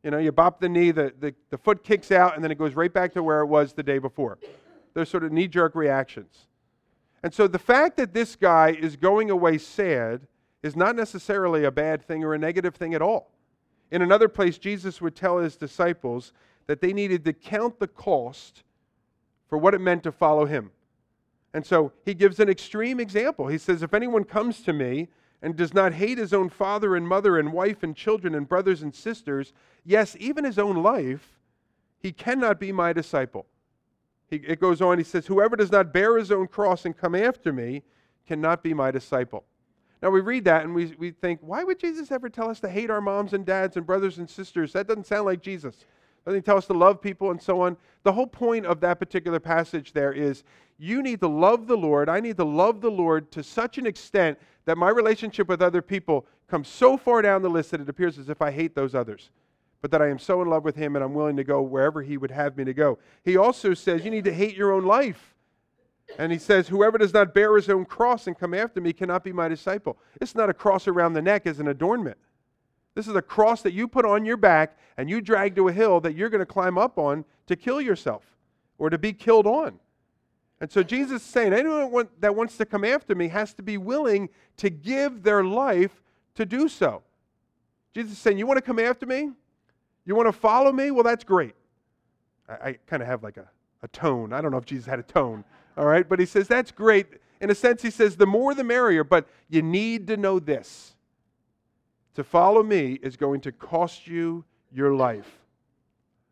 [0.03, 2.57] You know, you bop the knee, the, the, the foot kicks out, and then it
[2.57, 4.37] goes right back to where it was the day before.
[4.93, 6.47] They're sort of knee jerk reactions.
[7.23, 10.27] And so the fact that this guy is going away sad
[10.61, 13.31] is not necessarily a bad thing or a negative thing at all.
[13.89, 16.33] In another place, Jesus would tell his disciples
[16.67, 18.63] that they needed to count the cost
[19.47, 20.71] for what it meant to follow him.
[21.53, 23.47] And so he gives an extreme example.
[23.47, 25.07] He says, If anyone comes to me
[25.41, 28.81] and does not hate his own father and mother and wife and children and brothers
[28.81, 29.53] and sisters,
[29.85, 31.39] yes, even his own life,
[31.99, 33.45] he cannot be my disciple.
[34.29, 37.15] He, it goes on, he says, Whoever does not bear his own cross and come
[37.15, 37.83] after me
[38.27, 39.45] cannot be my disciple.
[40.01, 42.69] Now we read that and we, we think, why would Jesus ever tell us to
[42.69, 44.73] hate our moms and dads and brothers and sisters?
[44.73, 45.77] That doesn't sound like Jesus.
[46.25, 47.77] Doesn't he tell us to love people and so on?
[48.03, 50.43] The whole point of that particular passage there is
[50.77, 52.09] you need to love the Lord.
[52.09, 55.81] I need to love the Lord to such an extent that my relationship with other
[55.81, 58.95] people comes so far down the list that it appears as if I hate those
[58.95, 59.29] others.
[59.81, 62.01] But that I am so in love with him and I'm willing to go wherever
[62.01, 62.97] he would have me to go.
[63.23, 65.35] He also says you need to hate your own life.
[66.17, 69.23] And he says, Whoever does not bear his own cross and come after me cannot
[69.23, 69.97] be my disciple.
[70.21, 72.17] It's not a cross around the neck as an adornment.
[72.95, 75.73] This is a cross that you put on your back and you drag to a
[75.73, 78.23] hill that you're going to climb up on to kill yourself
[78.77, 79.79] or to be killed on.
[80.61, 83.77] And so Jesus is saying, anyone that wants to come after me has to be
[83.77, 86.01] willing to give their life
[86.35, 87.03] to do so.
[87.93, 89.31] Jesus is saying, You want to come after me?
[90.05, 90.91] You want to follow me?
[90.91, 91.55] Well, that's great.
[92.47, 93.49] I, I kind of have like a,
[93.83, 94.33] a tone.
[94.33, 95.43] I don't know if Jesus had a tone,
[95.77, 96.07] all right?
[96.07, 97.07] But he says, That's great.
[97.41, 100.94] In a sense, he says, The more the merrier, but you need to know this
[102.15, 105.39] to follow me is going to cost you your life.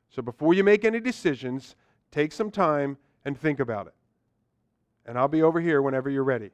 [0.10, 1.76] So before you make any decisions,
[2.12, 3.94] take some time and think about it.
[5.06, 6.52] And I'll be over here whenever you're ready.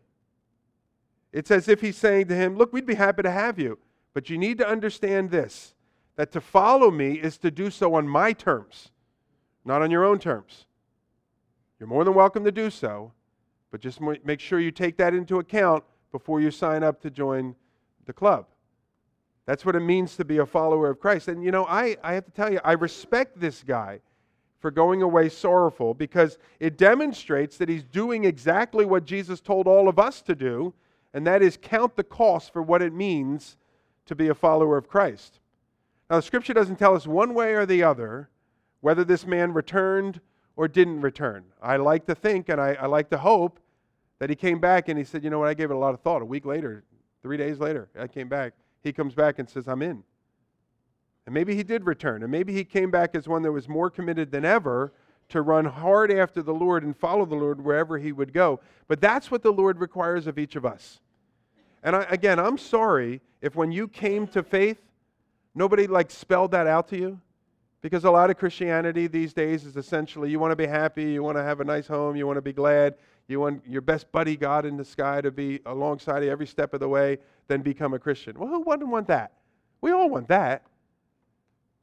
[1.32, 3.78] It's as if he's saying to him, Look, we'd be happy to have you,
[4.14, 5.76] but you need to understand this
[6.16, 8.92] that to follow me is to do so on my terms,
[9.64, 10.66] not on your own terms.
[11.80, 13.14] You're more than welcome to do so,
[13.72, 17.56] but just make sure you take that into account before you sign up to join
[18.06, 18.48] the club.
[19.50, 21.28] That's what it means to be a follower of Christ.
[21.28, 24.00] And you know, I, I have to tell you, I respect this guy
[24.60, 29.90] for going away sorrowful because it demonstrates that he's doing exactly what Jesus told all
[29.90, 30.72] of us to do,
[31.16, 33.58] and that is count the cost for what it means
[34.06, 35.40] to be a follower of Christ.
[36.12, 38.30] Now, the scripture doesn't tell us one way or the other
[38.82, 40.22] whether this man returned
[40.58, 41.44] or didn't return.
[41.60, 43.60] I like to think and I, I like to hope
[44.20, 45.48] that he came back and he said, You know what?
[45.48, 46.22] I gave it a lot of thought.
[46.22, 46.84] A week later,
[47.24, 50.04] three days later, I came back he comes back and says, I'm in.
[51.26, 52.24] And maybe he did return.
[52.24, 54.94] And maybe he came back as one that was more committed than ever
[55.30, 58.60] to run hard after the Lord and follow the Lord wherever he would go.
[58.88, 61.00] But that's what the Lord requires of each of us.
[61.84, 64.82] And I, again, I'm sorry if when you came to faith,
[65.54, 67.22] nobody like spelled that out to you.
[67.82, 71.24] Because a lot of Christianity these days is essentially you want to be happy, you
[71.24, 72.96] want to have a nice home, you want to be glad,
[73.30, 76.74] you want your best buddy God in the sky to be alongside you every step
[76.74, 78.38] of the way, then become a Christian.
[78.38, 79.34] Well, who wouldn't want that?
[79.82, 80.64] We all want that.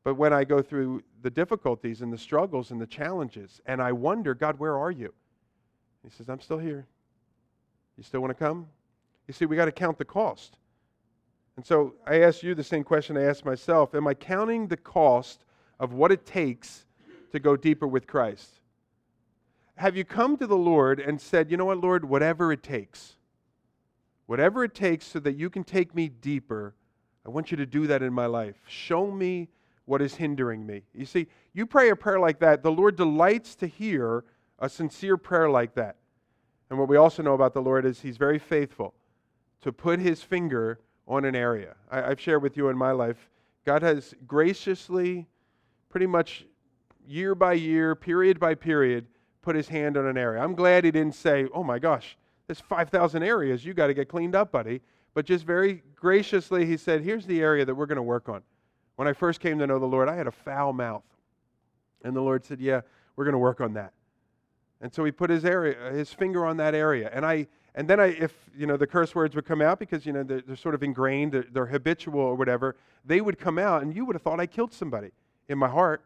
[0.04, 3.92] But when I go through the difficulties and the struggles and the challenges, and I
[3.92, 5.12] wonder, God, where are you?
[6.04, 6.87] He says, I'm still here.
[7.96, 8.66] You still want to come?
[9.26, 10.59] You see, we got to count the cost.
[11.56, 14.76] And so I ask you the same question I asked myself Am I counting the
[14.76, 15.44] cost
[15.80, 16.85] of what it takes
[17.32, 18.61] to go deeper with Christ?
[19.76, 23.16] Have you come to the Lord and said, you know what, Lord, whatever it takes,
[24.26, 26.74] whatever it takes so that you can take me deeper,
[27.26, 28.56] I want you to do that in my life.
[28.66, 29.48] Show me
[29.84, 30.82] what is hindering me.
[30.94, 34.24] You see, you pray a prayer like that, the Lord delights to hear
[34.58, 35.96] a sincere prayer like that.
[36.70, 38.94] And what we also know about the Lord is He's very faithful
[39.60, 41.76] to put His finger on an area.
[41.90, 43.30] I, have shared with you in my life,
[43.64, 45.26] God has graciously,
[45.88, 46.44] pretty much
[47.06, 49.06] year by year, period by period,
[49.46, 50.42] put his hand on an area.
[50.42, 53.64] I'm glad he didn't say, oh my gosh, there's 5,000 areas.
[53.64, 54.80] You got to get cleaned up, buddy.
[55.14, 58.42] But just very graciously, he said, here's the area that we're going to work on.
[58.96, 61.04] When I first came to know the Lord, I had a foul mouth.
[62.02, 62.80] And the Lord said, yeah,
[63.14, 63.92] we're going to work on that.
[64.80, 67.09] And so he put his area, his finger on that area.
[67.12, 70.04] And I, and then I, if you know the curse words would come out because
[70.04, 73.59] you know they're, they're sort of ingrained, they're, they're habitual or whatever, they would come
[73.59, 75.12] out, and you would have thought I killed somebody
[75.48, 76.04] in my heart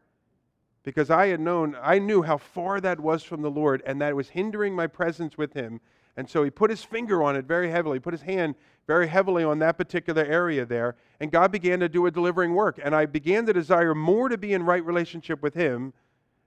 [0.83, 4.11] because I had known, I knew how far that was from the Lord and that
[4.11, 5.81] it was hindering my presence with Him.
[6.17, 8.55] And so He put His finger on it very heavily, put His hand
[8.87, 10.97] very heavily on that particular area there.
[11.21, 12.81] And God began to do a delivering work.
[12.83, 15.93] And I began to desire more to be in right relationship with Him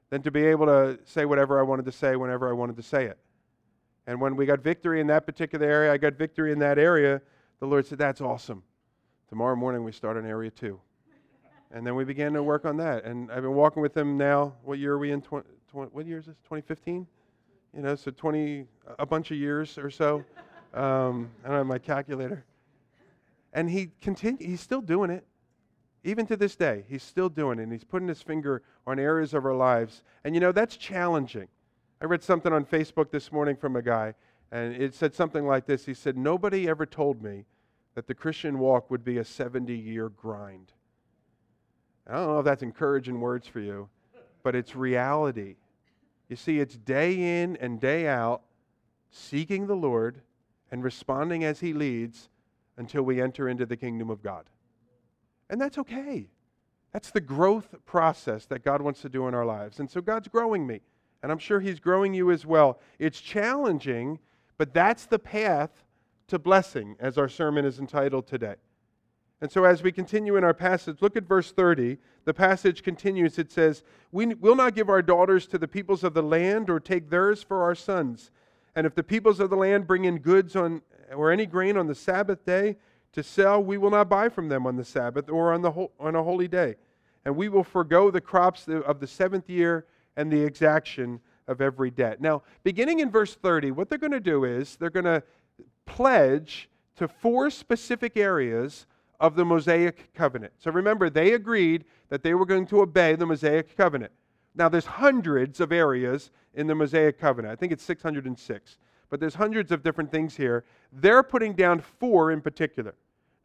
[0.09, 2.83] than to be able to say whatever I wanted to say whenever I wanted to
[2.83, 3.17] say it.
[4.05, 7.21] And when we got victory in that particular area, I got victory in that area,
[7.59, 8.63] the Lord said, That's awesome.
[9.29, 10.79] Tomorrow morning we start on area two.
[11.73, 13.03] And then we began to work on that.
[13.03, 14.53] And I've been walking with him now.
[14.63, 15.21] What year are we in?
[15.21, 16.37] 20, 20, what year is this?
[16.43, 17.07] 2015?
[17.75, 18.67] You know, so 20,
[18.99, 20.23] a bunch of years or so.
[20.75, 22.45] Um, I don't have my calculator.
[23.53, 25.25] And he continue, he's still doing it.
[26.03, 27.63] Even to this day, he's still doing it.
[27.63, 30.03] And he's putting his finger on areas of our lives.
[30.23, 31.47] And you know, that's challenging.
[32.01, 34.13] I read something on Facebook this morning from a guy,
[34.51, 35.85] and it said something like this.
[35.85, 37.45] He said, Nobody ever told me
[37.95, 40.73] that the Christian walk would be a 70 year grind.
[42.07, 43.89] I don't know if that's encouraging words for you,
[44.43, 45.55] but it's reality.
[46.27, 48.41] You see, it's day in and day out
[49.09, 50.21] seeking the Lord
[50.71, 52.29] and responding as He leads
[52.77, 54.49] until we enter into the kingdom of God.
[55.49, 56.27] And that's okay.
[56.91, 59.79] That's the growth process that God wants to do in our lives.
[59.79, 60.81] And so God's growing me,
[61.21, 62.79] and I'm sure He's growing you as well.
[62.99, 64.19] It's challenging,
[64.57, 65.83] but that's the path
[66.27, 68.55] to blessing, as our sermon is entitled today.
[69.43, 71.97] And so, as we continue in our passage, look at verse 30.
[72.23, 73.37] The passage continues.
[73.37, 76.79] It says, We will not give our daughters to the peoples of the land or
[76.79, 78.31] take theirs for our sons.
[78.73, 80.81] And if the peoples of the land bring in goods on,
[81.13, 82.77] or any grain on the Sabbath day
[83.11, 86.15] to sell, we will not buy from them on the Sabbath or on, the, on
[86.15, 86.75] a holy day.
[87.25, 91.91] And we will forego the crops of the seventh year and the exaction of every
[91.91, 92.21] debt.
[92.21, 95.21] Now, beginning in verse 30, what they're going to do is they're going to
[95.85, 98.85] pledge to four specific areas
[99.23, 100.51] of the Mosaic covenant.
[100.59, 104.11] So remember, they agreed that they were going to obey the Mosaic covenant.
[104.53, 107.53] Now, there's hundreds of areas in the Mosaic covenant.
[107.53, 108.77] I think it's 606.
[109.09, 110.65] But there's hundreds of different things here.
[110.91, 112.95] They're putting down four in particular.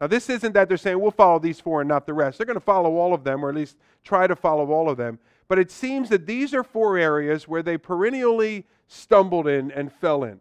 [0.00, 2.38] Now, this isn't that they're saying we'll follow these four and not the rest.
[2.38, 4.96] They're going to follow all of them, or at least try to follow all of
[4.96, 5.20] them.
[5.46, 10.24] But it seems that these are four areas where they perennially stumbled in and fell
[10.24, 10.40] in.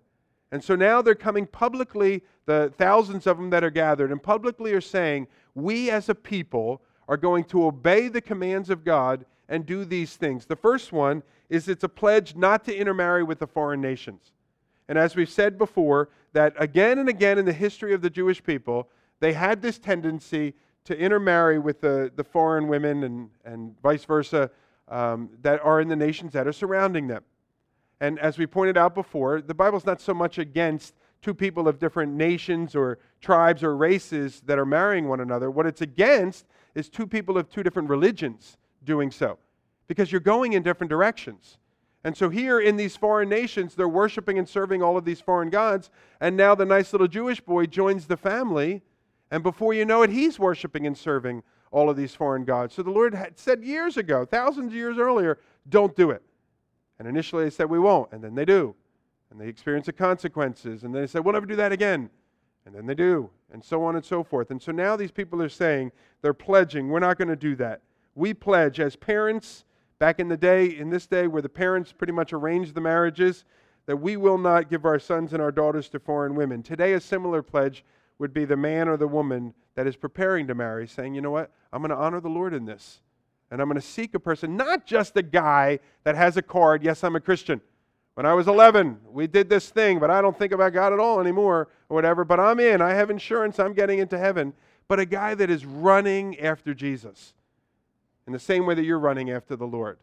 [0.52, 4.74] And so now they're coming publicly, the thousands of them that are gathered, and publicly
[4.74, 9.66] are saying, We as a people are going to obey the commands of God and
[9.66, 10.46] do these things.
[10.46, 14.32] The first one is it's a pledge not to intermarry with the foreign nations.
[14.90, 18.44] And as we've said before, that again and again in the history of the Jewish
[18.44, 20.54] people, they had this tendency
[20.86, 24.50] to intermarry with the, the foreign women and, and vice versa
[24.88, 27.24] um, that are in the nations that are surrounding them.
[28.00, 31.80] And as we pointed out before, the Bible's not so much against two people of
[31.80, 35.50] different nations or tribes or races that are marrying one another.
[35.50, 39.40] What it's against is two people of two different religions doing so,
[39.88, 41.58] because you're going in different directions.
[42.04, 45.50] And so here in these foreign nations, they're worshiping and serving all of these foreign
[45.50, 45.90] gods.
[46.22, 48.84] And now the nice little Jewish boy joins the family.
[49.32, 52.76] And before you know it, he's worshiping and serving all of these foreign gods.
[52.76, 56.22] So the Lord had said years ago, thousands of years earlier, don't do it.
[57.00, 58.12] And initially they said, we won't.
[58.12, 58.76] And then they do.
[59.30, 60.84] And they experience the consequences.
[60.84, 62.10] And then they said, we'll never do that again.
[62.66, 63.30] And then they do.
[63.52, 64.52] And so on and so forth.
[64.52, 67.82] And so now these people are saying, they're pledging, we're not going to do that.
[68.16, 69.66] We pledge as parents,
[70.00, 73.46] back in the day, in this day where the parents pretty much arranged the marriages,
[73.86, 76.62] that we will not give our sons and our daughters to foreign women.
[76.62, 77.86] Today, a similar pledge
[78.20, 81.32] would be the man or the woman that is preparing to marry, saying, you know
[81.32, 83.02] what, I'm going to honor the Lord in this.
[83.50, 86.84] And I'm going to seek a person, not just a guy that has a card,
[86.84, 87.62] yes, I'm a Christian.
[88.16, 91.00] When I was 11, we did this thing, but I don't think about God at
[91.00, 92.26] all anymore, or whatever.
[92.26, 92.82] But I'm in.
[92.82, 93.60] I have insurance.
[93.60, 94.54] I'm getting into heaven.
[94.88, 97.36] But a guy that is running after Jesus
[98.26, 100.00] in the same way that you're running after the Lord.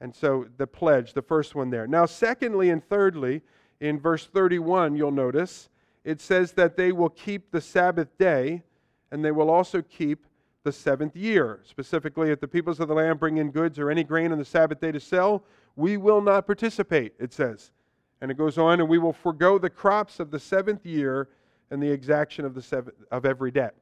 [0.00, 1.86] And so the pledge, the first one there.
[1.86, 3.42] Now, secondly and thirdly,
[3.80, 5.68] in verse 31, you'll notice
[6.04, 8.62] it says that they will keep the Sabbath day
[9.10, 10.26] and they will also keep
[10.64, 11.60] the seventh year.
[11.64, 14.44] Specifically, if the peoples of the land bring in goods or any grain on the
[14.44, 15.44] Sabbath day to sell,
[15.76, 17.72] we will not participate, it says.
[18.20, 21.28] And it goes on, and we will forego the crops of the seventh year
[21.70, 23.74] and the exaction of, the seventh, of every debt.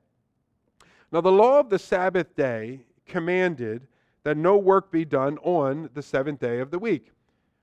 [1.13, 3.87] Now, the law of the Sabbath day commanded
[4.23, 7.11] that no work be done on the seventh day of the week.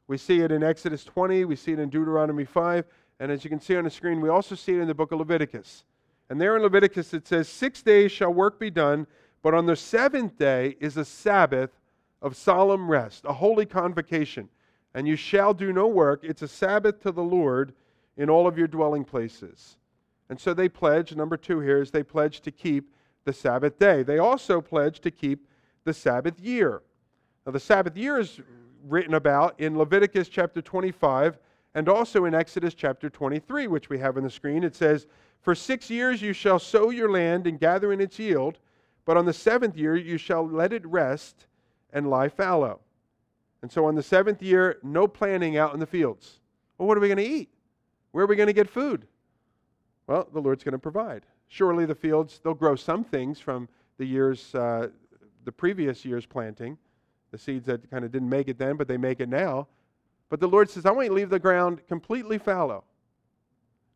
[0.08, 2.86] We see it in Exodus 20, we see it in Deuteronomy 5,
[3.20, 5.12] and as you can see on the screen, we also see it in the book
[5.12, 5.84] of Leviticus.
[6.30, 9.08] And there in Leviticus it says, Six days shall work be done,
[9.42, 11.72] but on the seventh day is a Sabbath
[12.22, 14.50] of solemn rest, a holy convocation.
[14.94, 16.24] And you shall do no work.
[16.24, 17.74] It's a Sabbath to the Lord
[18.18, 19.78] in all of your dwelling places.
[20.30, 22.92] And so they pledge, number two here is they pledge to keep
[23.24, 24.04] the Sabbath day.
[24.04, 25.48] They also pledge to keep
[25.84, 26.82] the Sabbath year.
[27.46, 28.42] Now, the Sabbath year is
[28.86, 31.38] written about in Leviticus chapter 25
[31.78, 34.64] and also in Exodus chapter 23, which we have on the screen.
[34.64, 35.06] It says,
[35.42, 38.58] for six years you shall sow your land and gather in its yield,
[39.06, 41.46] but on the seventh year you shall let it rest
[41.94, 42.80] and lie fallow.
[43.62, 46.40] And so on the seventh year, no planting out in the fields.
[46.80, 47.50] Well, what are we going to eat?
[48.12, 49.06] Where are we going to get food?
[50.08, 51.28] Well, the Lord's going to provide.
[51.48, 53.70] Surely the fields, they'll grow some things from
[54.00, 54.88] the years, uh,
[55.46, 56.76] the previous year's planting,
[57.30, 59.68] the seeds that kind of didn't make it then, but they make it now.
[60.30, 62.84] But the Lord says, I want you to leave the ground completely fallow.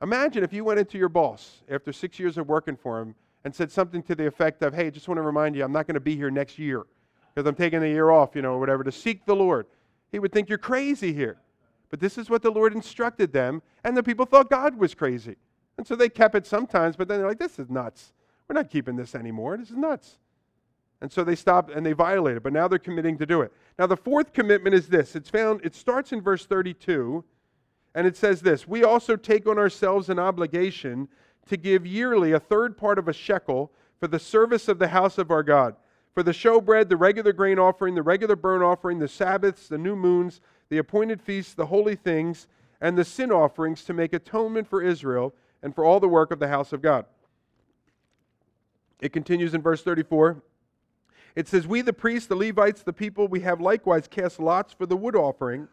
[0.01, 3.53] Imagine if you went into your boss after six years of working for him and
[3.53, 5.95] said something to the effect of, Hey, just want to remind you, I'm not going
[5.95, 6.85] to be here next year
[7.33, 9.67] because I'm taking a year off, you know, or whatever, to seek the Lord.
[10.11, 11.37] He would think you're crazy here.
[11.89, 15.35] But this is what the Lord instructed them, and the people thought God was crazy.
[15.77, 18.13] And so they kept it sometimes, but then they're like, This is nuts.
[18.47, 19.57] We're not keeping this anymore.
[19.57, 20.17] This is nuts.
[21.01, 23.51] And so they stopped and they violated, but now they're committing to do it.
[23.79, 27.23] Now, the fourth commitment is this it's found, it starts in verse 32,
[27.95, 31.07] and it says this We also take on ourselves an obligation
[31.47, 35.17] to give yearly a third part of a shekel for the service of the house
[35.17, 35.75] of our God,
[36.13, 39.95] for the showbread, the regular grain offering, the regular burnt offering, the Sabbaths, the new
[39.95, 40.39] moons,
[40.69, 42.47] the appointed feasts, the holy things,
[42.79, 45.33] and the sin offerings to make atonement for Israel
[45.63, 47.05] and for all the work of the house of God.
[48.99, 50.41] It continues in verse 34.
[51.35, 54.85] It says, We, the priests, the Levites, the people, we have likewise cast lots for
[54.85, 55.67] the wood offering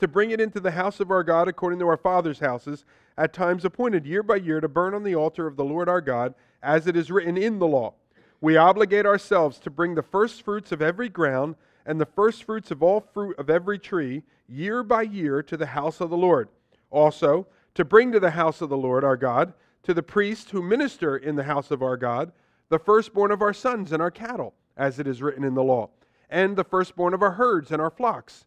[0.00, 2.84] to bring it into the house of our God according to our fathers' houses,
[3.16, 6.00] at times appointed year by year to burn on the altar of the Lord our
[6.00, 7.94] God, as it is written in the law.
[8.40, 11.54] We obligate ourselves to bring the first fruits of every ground
[11.86, 15.66] and the first fruits of all fruit of every tree year by year to the
[15.66, 16.48] house of the Lord.
[16.90, 19.52] Also, to bring to the house of the Lord our God,
[19.84, 22.32] to the priests who minister in the house of our God,
[22.68, 25.88] the firstborn of our sons and our cattle, as it is written in the law,
[26.30, 28.46] and the firstborn of our herds and our flocks,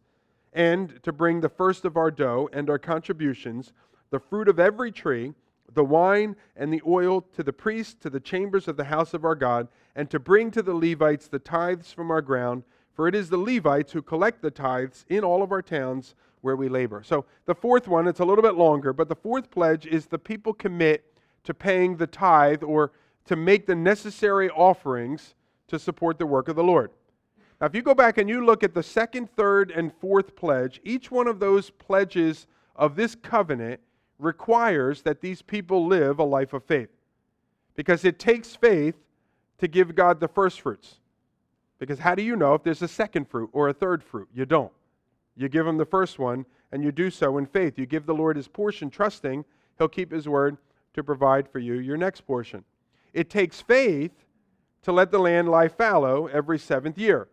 [0.54, 3.74] and to bring the first of our dough and our contributions,
[4.10, 5.34] the fruit of every tree,
[5.74, 9.26] the wine and the oil to the priests, to the chambers of the house of
[9.26, 12.64] our God, and to bring to the Levites the tithes from our ground,
[12.94, 16.56] for it is the Levites who collect the tithes in all of our towns where
[16.56, 17.02] we labor.
[17.04, 20.20] So the fourth one, it's a little bit longer, but the fourth pledge is the
[20.20, 21.04] people commit
[21.44, 22.92] to paying the tithe or
[23.26, 25.34] to make the necessary offerings
[25.68, 26.91] to support the work of the Lord.
[27.59, 30.82] Now, if you go back and you look at the second, third, and fourth pledge,
[30.84, 33.80] each one of those pledges of this covenant
[34.20, 36.89] requires that these people live a life of faith.
[37.76, 38.95] Because it takes faith
[39.57, 40.95] to give God the first fruits.
[41.80, 44.30] Because how do you know if there's a second fruit or a third fruit?
[44.34, 44.72] You don't.
[45.36, 47.78] You give him the first one, and you do so in faith.
[47.78, 49.43] You give the Lord his portion, trusting
[49.78, 50.57] he'll keep his word
[50.93, 52.63] to provide for you your next portion.
[53.13, 54.25] It takes faith
[54.86, 57.28] to let the land lie fallow every seventh year.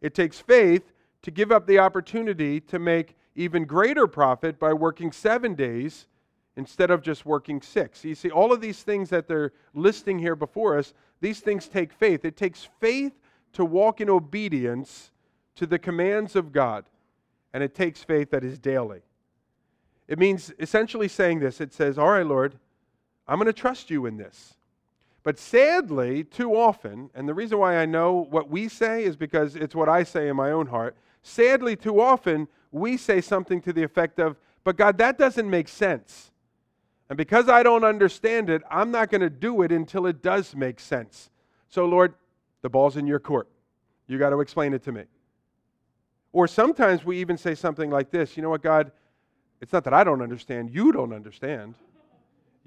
[0.00, 0.92] It takes faith
[1.22, 6.08] to give up the opportunity to make even greater profit by working seven days
[6.56, 8.04] instead of just working six.
[8.04, 11.92] You see, all of these things that they're listing here before us, these things take
[11.92, 12.24] faith.
[12.24, 13.12] It takes faith
[13.52, 15.12] to walk in obedience
[15.54, 16.84] to the commands of God,
[17.52, 19.02] and it takes faith that is daily.
[20.08, 22.58] It means essentially saying this it says, All right, Lord,
[23.28, 24.54] I'm going to trust you in this.
[25.28, 29.56] But sadly, too often, and the reason why I know what we say is because
[29.56, 30.96] it's what I say in my own heart.
[31.20, 35.68] Sadly, too often, we say something to the effect of, But God, that doesn't make
[35.68, 36.30] sense.
[37.10, 40.56] And because I don't understand it, I'm not going to do it until it does
[40.56, 41.28] make sense.
[41.68, 42.14] So, Lord,
[42.62, 43.50] the ball's in your court.
[44.06, 45.02] You got to explain it to me.
[46.32, 48.92] Or sometimes we even say something like this You know what, God?
[49.60, 51.74] It's not that I don't understand, you don't understand.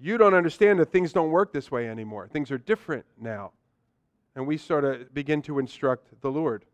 [0.01, 2.27] You don't understand that things don't work this way anymore.
[2.27, 3.51] Things are different now.
[4.35, 6.65] And we sort of begin to instruct the Lord.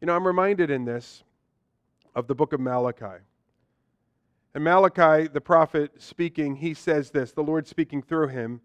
[0.00, 1.24] You know, I'm reminded in this
[2.14, 3.24] of the book of Malachi.
[4.54, 8.60] And Malachi, the prophet speaking, he says this, the Lord speaking through him.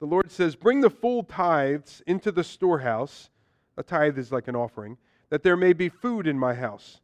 [0.00, 3.30] The Lord says, Bring the full tithes into the storehouse.
[3.76, 4.98] A tithe is like an offering,
[5.30, 7.00] that there may be food in my house.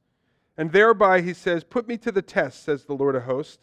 [0.57, 3.59] And thereby, he says, Put me to the test, says the Lord of hosts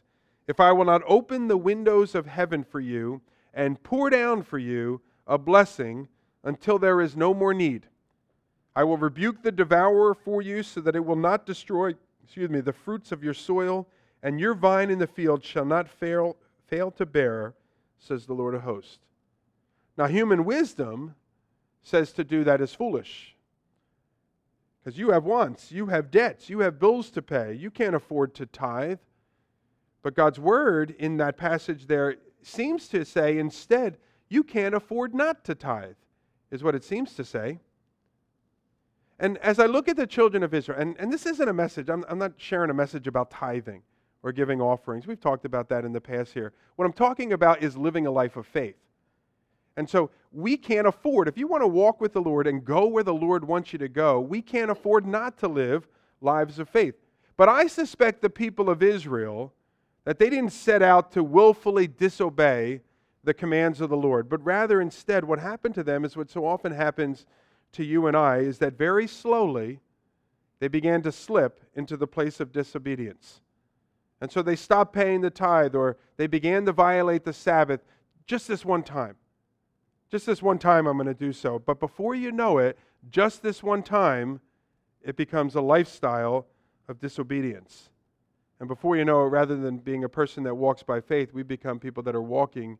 [0.50, 3.22] if I will not open the windows of heaven for you
[3.54, 6.08] and pour down for you a blessing
[6.44, 7.86] until there is no more need.
[8.76, 11.94] I will rebuke the devourer for you so that it will not destroy,
[12.24, 13.88] excuse me, the fruits of your soil,
[14.24, 16.36] and your vine in the field shall not fail,
[16.66, 17.54] fail to bear,
[18.00, 18.98] says the Lord of hosts.
[20.00, 21.14] Now, human wisdom
[21.84, 23.36] says to do that is foolish.
[24.80, 28.34] Because you have wants, you have debts, you have bills to pay, you can't afford
[28.34, 28.98] to tithe.
[30.02, 33.98] But God's word in that passage there seems to say instead,
[34.30, 35.96] you can't afford not to tithe,
[36.52, 37.60] is what it seems to say.
[39.20, 41.90] And as I look at the children of Israel, and, and this isn't a message,
[41.90, 43.82] I'm, I'm not sharing a message about tithing
[44.24, 45.08] or giving offerings.
[45.08, 46.54] We've talked about that in the past here.
[46.78, 48.78] What I'm talking about is living a life of faith.
[49.76, 52.86] And so we can't afford, if you want to walk with the Lord and go
[52.86, 55.88] where the Lord wants you to go, we can't afford not to live
[56.22, 56.96] lives of faith.
[57.38, 59.54] But I suspect the people of Israel
[60.06, 62.82] that they didn't set out to willfully disobey
[63.24, 66.46] the commands of the Lord, but rather instead what happened to them is what so
[66.46, 67.26] often happens
[67.74, 69.80] to you and I is that very slowly
[70.60, 73.42] they began to slip into the place of disobedience.
[74.22, 77.82] And so they stopped paying the tithe or they began to violate the Sabbath
[78.26, 79.16] just this one time.
[80.12, 81.60] Just this one time, I'm going to do so.
[81.60, 82.78] But before you know it,
[83.12, 84.42] just this one time,
[85.02, 86.48] it becomes a lifestyle
[86.88, 87.90] of disobedience.
[88.60, 91.44] And before you know it, rather than being a person that walks by faith, we
[91.44, 92.78] become people that are walking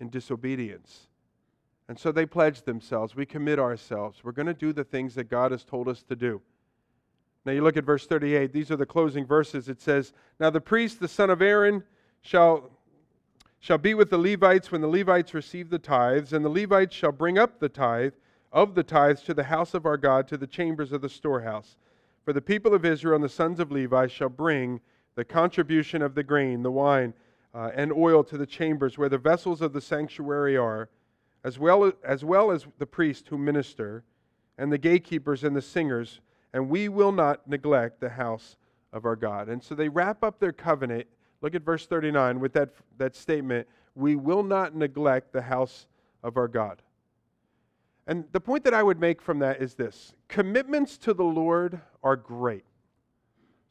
[0.00, 1.08] in disobedience.
[1.88, 3.16] And so they pledge themselves.
[3.16, 4.22] We commit ourselves.
[4.22, 6.40] We're going to do the things that God has told us to do.
[7.44, 8.52] Now you look at verse 38.
[8.52, 9.68] These are the closing verses.
[9.68, 11.82] It says, Now the priest, the son of Aaron,
[12.20, 12.70] shall,
[13.58, 17.12] shall be with the Levites when the Levites receive the tithes, and the Levites shall
[17.12, 18.14] bring up the tithe
[18.52, 21.76] of the tithes to the house of our God, to the chambers of the storehouse.
[22.24, 24.80] For the people of Israel and the sons of Levi shall bring
[25.18, 27.12] the contribution of the grain, the wine,
[27.52, 30.88] uh, and oil to the chambers where the vessels of the sanctuary are,
[31.42, 34.04] as well, as well as the priests who minister,
[34.58, 36.20] and the gatekeepers and the singers,
[36.52, 38.56] and we will not neglect the house
[38.92, 39.48] of our God.
[39.48, 41.08] And so they wrap up their covenant.
[41.40, 43.66] Look at verse 39 with that, that statement
[43.96, 45.88] we will not neglect the house
[46.22, 46.80] of our God.
[48.06, 51.80] And the point that I would make from that is this commitments to the Lord
[52.04, 52.62] are great.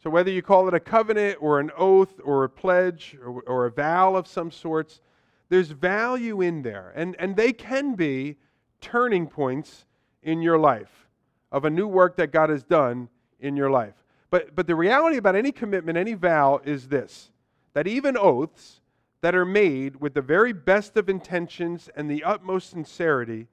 [0.03, 3.65] So, whether you call it a covenant or an oath or a pledge or, or
[3.65, 5.01] a vow of some sorts,
[5.49, 6.93] there's value in there.
[6.95, 8.37] And, and they can be
[8.79, 9.85] turning points
[10.21, 11.07] in your life
[11.51, 13.95] of a new work that God has done in your life.
[14.29, 17.31] But, but the reality about any commitment, any vow, is this
[17.73, 18.81] that even oaths
[19.21, 23.47] that are made with the very best of intentions and the utmost sincerity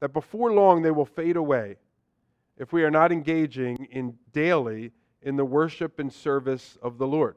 [0.00, 1.76] that before long they will fade away
[2.56, 4.92] if we are not engaging in daily
[5.24, 7.36] in the worship and service of the Lord.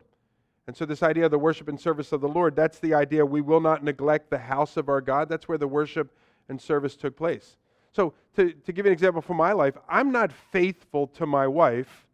[0.67, 3.25] And so, this idea of the worship and service of the Lord, that's the idea
[3.25, 5.29] we will not neglect the house of our God.
[5.29, 6.15] That's where the worship
[6.49, 7.55] and service took place.
[7.93, 12.05] So, to, to give an example from my life, I'm not faithful to my wife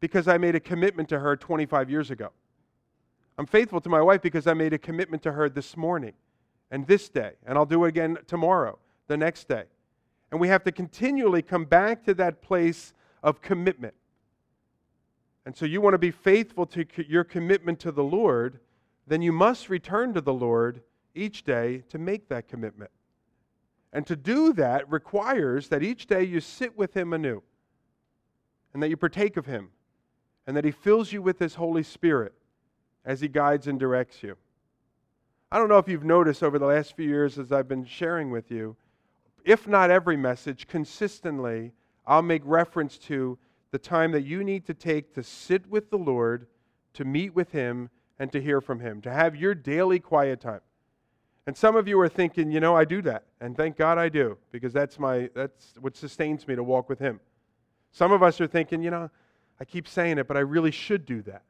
[0.00, 2.30] because I made a commitment to her 25 years ago.
[3.38, 6.12] I'm faithful to my wife because I made a commitment to her this morning
[6.72, 9.64] and this day, and I'll do it again tomorrow, the next day.
[10.32, 13.94] And we have to continually come back to that place of commitment.
[15.44, 18.60] And so you want to be faithful to your commitment to the Lord,
[19.06, 20.82] then you must return to the Lord
[21.14, 22.90] each day to make that commitment.
[23.92, 27.42] And to do that requires that each day you sit with Him anew,
[28.72, 29.70] and that you partake of Him,
[30.46, 32.32] and that He fills you with His Holy Spirit
[33.04, 34.36] as He guides and directs you.
[35.50, 38.30] I don't know if you've noticed over the last few years as I've been sharing
[38.30, 38.76] with you,
[39.44, 41.72] if not every message, consistently,
[42.06, 43.38] I'll make reference to
[43.72, 46.46] the time that you need to take to sit with the Lord,
[46.92, 50.60] to meet with Him, and to hear from Him, to have your daily quiet time.
[51.46, 53.24] And some of you are thinking, you know, I do that.
[53.40, 57.00] And thank God I do, because that's, my, that's what sustains me to walk with
[57.00, 57.18] Him.
[57.90, 59.10] Some of us are thinking, you know,
[59.58, 61.42] I keep saying it, but I really should do that.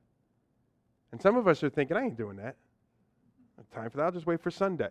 [1.10, 2.56] And some of us are thinking, I ain't doing that.
[3.70, 4.04] Time for that.
[4.04, 4.88] I'll just wait for Sunday.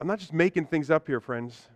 [0.00, 1.68] I'm not just making things up here, friends.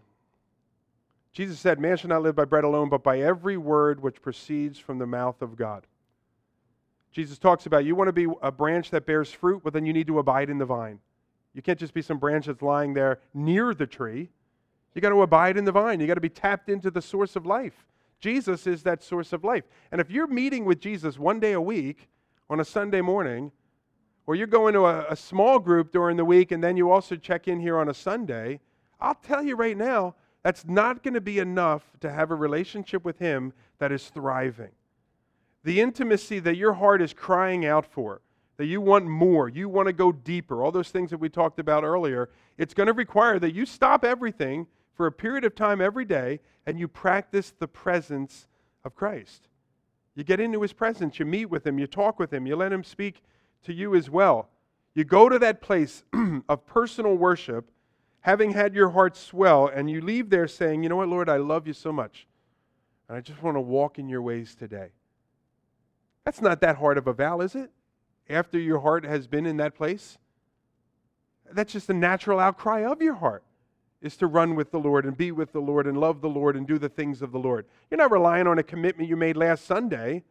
[1.32, 4.78] Jesus said, Man shall not live by bread alone, but by every word which proceeds
[4.78, 5.86] from the mouth of God.
[7.10, 9.92] Jesus talks about you want to be a branch that bears fruit, but then you
[9.92, 10.98] need to abide in the vine.
[11.54, 14.30] You can't just be some branch that's lying there near the tree.
[14.94, 16.00] You got to abide in the vine.
[16.00, 17.86] You got to be tapped into the source of life.
[18.20, 19.64] Jesus is that source of life.
[19.90, 22.08] And if you're meeting with Jesus one day a week
[22.48, 23.52] on a Sunday morning,
[24.26, 27.16] or you're going to a, a, small group during the week and then you also
[27.16, 28.60] check in here on a Sunday,
[29.00, 33.04] I'll tell you right now, that's not going to be enough to have a relationship
[33.04, 34.70] with Him that is thriving.
[35.64, 38.20] The intimacy that your heart is crying out for,
[38.56, 41.60] that you want more, you want to go deeper, all those things that we talked
[41.60, 45.80] about earlier, it's going to require that you stop everything for a period of time
[45.80, 48.46] every day and you practice the presence
[48.84, 49.48] of Christ.
[50.14, 52.72] You get into His presence, you meet with Him, you talk with Him, you let
[52.72, 53.22] Him speak
[53.64, 54.48] to you as well.
[54.94, 56.04] You go to that place
[56.48, 57.70] of personal worship,
[58.22, 61.36] having had your heart swell, and you leave there saying, You know what, Lord, I
[61.36, 62.26] love you so much.
[63.08, 64.88] And I just want to walk in your ways today.
[66.24, 67.70] That's not that hard of a vow, is it?
[68.30, 70.18] After your heart has been in that place?
[71.52, 73.42] That's just a natural outcry of your heart,
[74.00, 76.56] is to run with the Lord and be with the Lord and love the Lord
[76.56, 77.66] and do the things of the Lord.
[77.90, 80.22] You're not relying on a commitment you made last Sunday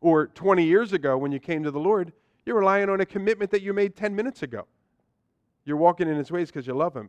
[0.00, 2.12] or 20 years ago when you came to the Lord.
[2.44, 4.66] You're relying on a commitment that you made 10 minutes ago.
[5.64, 7.08] You're walking in his ways because you love him.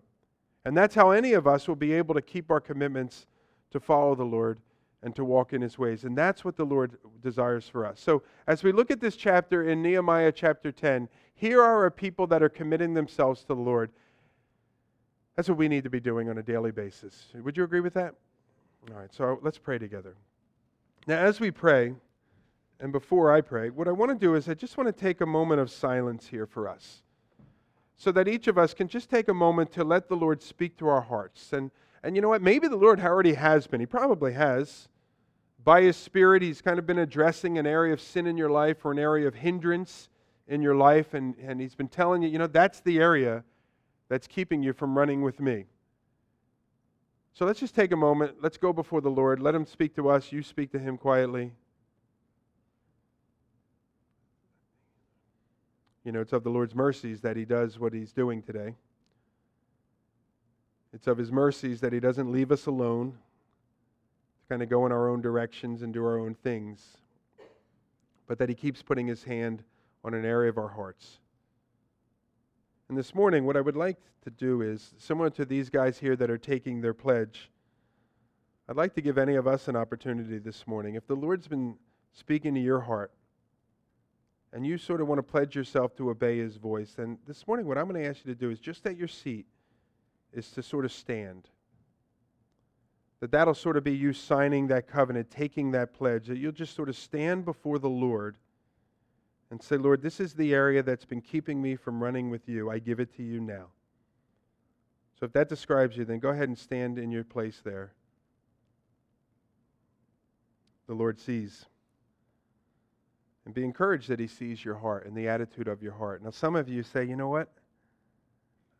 [0.65, 3.27] And that's how any of us will be able to keep our commitments
[3.71, 4.59] to follow the Lord
[5.01, 6.05] and to walk in his ways.
[6.05, 7.99] And that's what the Lord desires for us.
[7.99, 12.25] So, as we look at this chapter in Nehemiah chapter 10, here are a people
[12.27, 13.91] that are committing themselves to the Lord.
[15.35, 17.27] That's what we need to be doing on a daily basis.
[17.35, 18.15] Would you agree with that?
[18.89, 20.15] All right, so let's pray together.
[21.07, 21.93] Now, as we pray,
[22.79, 25.19] and before I pray, what I want to do is I just want to take
[25.21, 27.02] a moment of silence here for us
[27.97, 30.77] so that each of us can just take a moment to let the Lord speak
[30.77, 31.53] to our hearts.
[31.53, 31.71] And,
[32.03, 32.41] and you know what?
[32.41, 33.79] Maybe the Lord already has been.
[33.79, 34.87] He probably has.
[35.63, 38.83] By His Spirit, He's kind of been addressing an area of sin in your life
[38.83, 40.09] or an area of hindrance
[40.47, 41.13] in your life.
[41.13, 43.43] And, and He's been telling you, you know, that's the area
[44.09, 45.65] that's keeping you from running with me.
[47.33, 48.37] So let's just take a moment.
[48.41, 49.39] Let's go before the Lord.
[49.39, 50.31] Let Him speak to us.
[50.31, 51.53] You speak to Him quietly.
[56.03, 58.75] You know, it's of the Lord's mercies that He does what He's doing today.
[60.91, 64.91] It's of His mercies that He doesn't leave us alone to kind of go in
[64.91, 66.97] our own directions and do our own things,
[68.27, 69.63] but that He keeps putting His hand
[70.03, 71.19] on an area of our hearts.
[72.89, 76.17] And this morning, what I would like to do is, similar to these guys here
[76.17, 77.49] that are taking their pledge,
[78.67, 80.95] I'd like to give any of us an opportunity this morning.
[80.95, 81.75] If the Lord's been
[82.11, 83.11] speaking to your heart,
[84.53, 87.65] and you sort of want to pledge yourself to obey his voice, then this morning
[87.65, 89.47] what I'm going to ask you to do is just at your seat
[90.31, 91.49] is to sort of stand.
[93.19, 96.75] That that'll sort of be you signing that covenant, taking that pledge, that you'll just
[96.75, 98.37] sort of stand before the Lord
[99.49, 102.69] and say, Lord, this is the area that's been keeping me from running with you.
[102.69, 103.67] I give it to you now.
[105.19, 107.93] So if that describes you, then go ahead and stand in your place there.
[110.87, 111.65] The Lord sees.
[113.45, 116.23] And be encouraged that He sees your heart and the attitude of your heart.
[116.23, 117.49] Now, some of you say, you know what?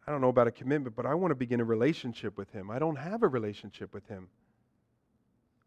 [0.07, 2.69] I don't know about a commitment, but I want to begin a relationship with Him.
[2.71, 4.27] I don't have a relationship with Him.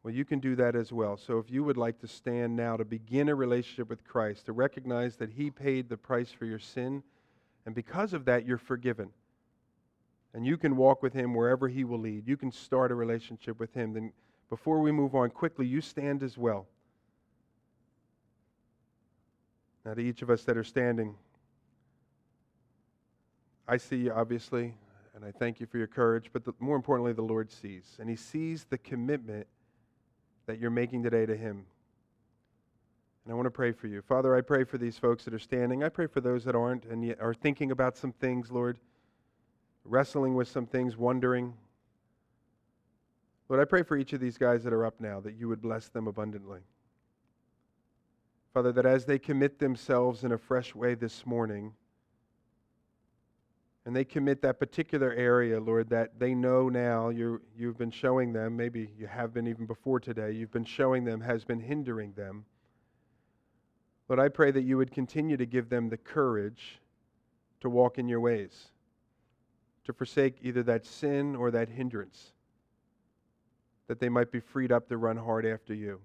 [0.03, 1.17] Well, you can do that as well.
[1.17, 4.53] So if you would like to stand now to begin a relationship with Christ, to
[4.53, 7.03] recognize that He paid the price for your sin,
[7.65, 9.11] and because of that, you're forgiven.
[10.33, 12.29] And you can walk with Him wherever He will lead.
[12.29, 13.95] You can start a relationship with Him.
[13.95, 14.13] Then,
[14.49, 16.67] before we move on quickly, you stand as well.
[19.87, 21.15] Now, to each of us that are standing,
[23.69, 24.75] I see you, obviously,
[25.15, 27.97] and I thank you for your courage, but the, more importantly, the Lord sees.
[28.01, 29.47] And He sees the commitment
[30.47, 31.67] that you're making today to Him.
[33.25, 34.03] And I want to pray for you.
[34.03, 35.85] Father, I pray for these folks that are standing.
[35.85, 38.79] I pray for those that aren't and yet are thinking about some things, Lord,
[39.85, 41.55] wrestling with some things, wondering.
[43.49, 45.63] Lord, I pray for each of these guys that are up now that you would
[45.63, 46.63] bless them abundantly.
[48.57, 51.75] Father, that as they commit themselves in a fresh way this morning,
[53.85, 58.33] and they commit that particular area, Lord, that they know now you you've been showing
[58.33, 62.15] them, maybe you have been even before today, you've been showing them has been hindering
[62.15, 62.47] them.
[64.09, 66.81] Lord, I pray that you would continue to give them the courage
[67.61, 68.69] to walk in your ways,
[69.85, 72.33] to forsake either that sin or that hindrance,
[73.87, 76.01] that they might be freed up to run hard after you.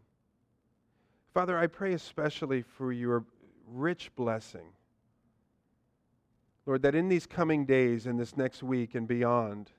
[1.34, 3.24] Father, I pray especially for your
[3.68, 4.74] rich blessing.
[6.66, 9.72] Lord, that in these coming days and this next week and beyond,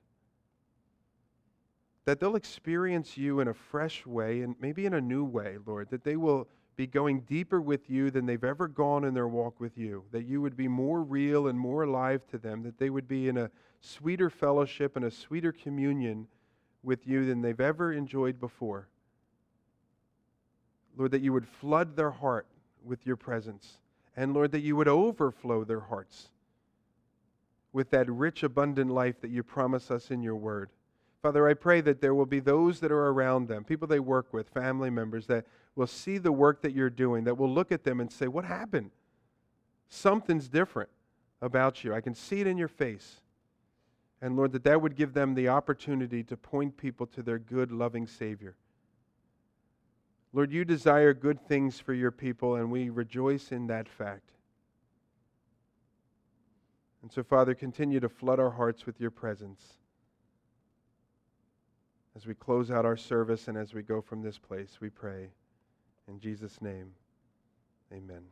[2.05, 5.91] that they'll experience you in a fresh way and maybe in a new way, Lord,
[5.91, 9.61] that they will be going deeper with you than they've ever gone in their walk
[9.61, 12.91] with you, that you would be more real and more alive to them, that they
[12.91, 13.51] would be in a
[13.81, 16.27] sweeter fellowship and a sweeter communion
[16.83, 18.89] with you than they've ever enjoyed before.
[20.97, 22.47] Lord, that you would flood their heart
[22.85, 23.79] with your presence.
[24.17, 26.29] And Lord, that you would overflow their hearts
[27.73, 30.71] with that rich, abundant life that you promise us in your word.
[31.23, 34.33] Father, I pray that there will be those that are around them, people they work
[34.33, 37.85] with, family members, that will see the work that you're doing, that will look at
[37.85, 38.91] them and say, What happened?
[39.89, 40.91] Something's different
[41.41, 41.95] about you.
[41.95, 43.21] I can see it in your face.
[44.21, 47.73] And Lord, that that would give them the opportunity to point people to their good,
[47.73, 48.57] loving Savior.
[50.33, 54.31] Lord, you desire good things for your people, and we rejoice in that fact.
[57.03, 59.61] And so, Father, continue to flood our hearts with your presence
[62.15, 65.29] as we close out our service and as we go from this place, we pray.
[66.09, 66.93] In Jesus' name,
[67.93, 68.23] amen.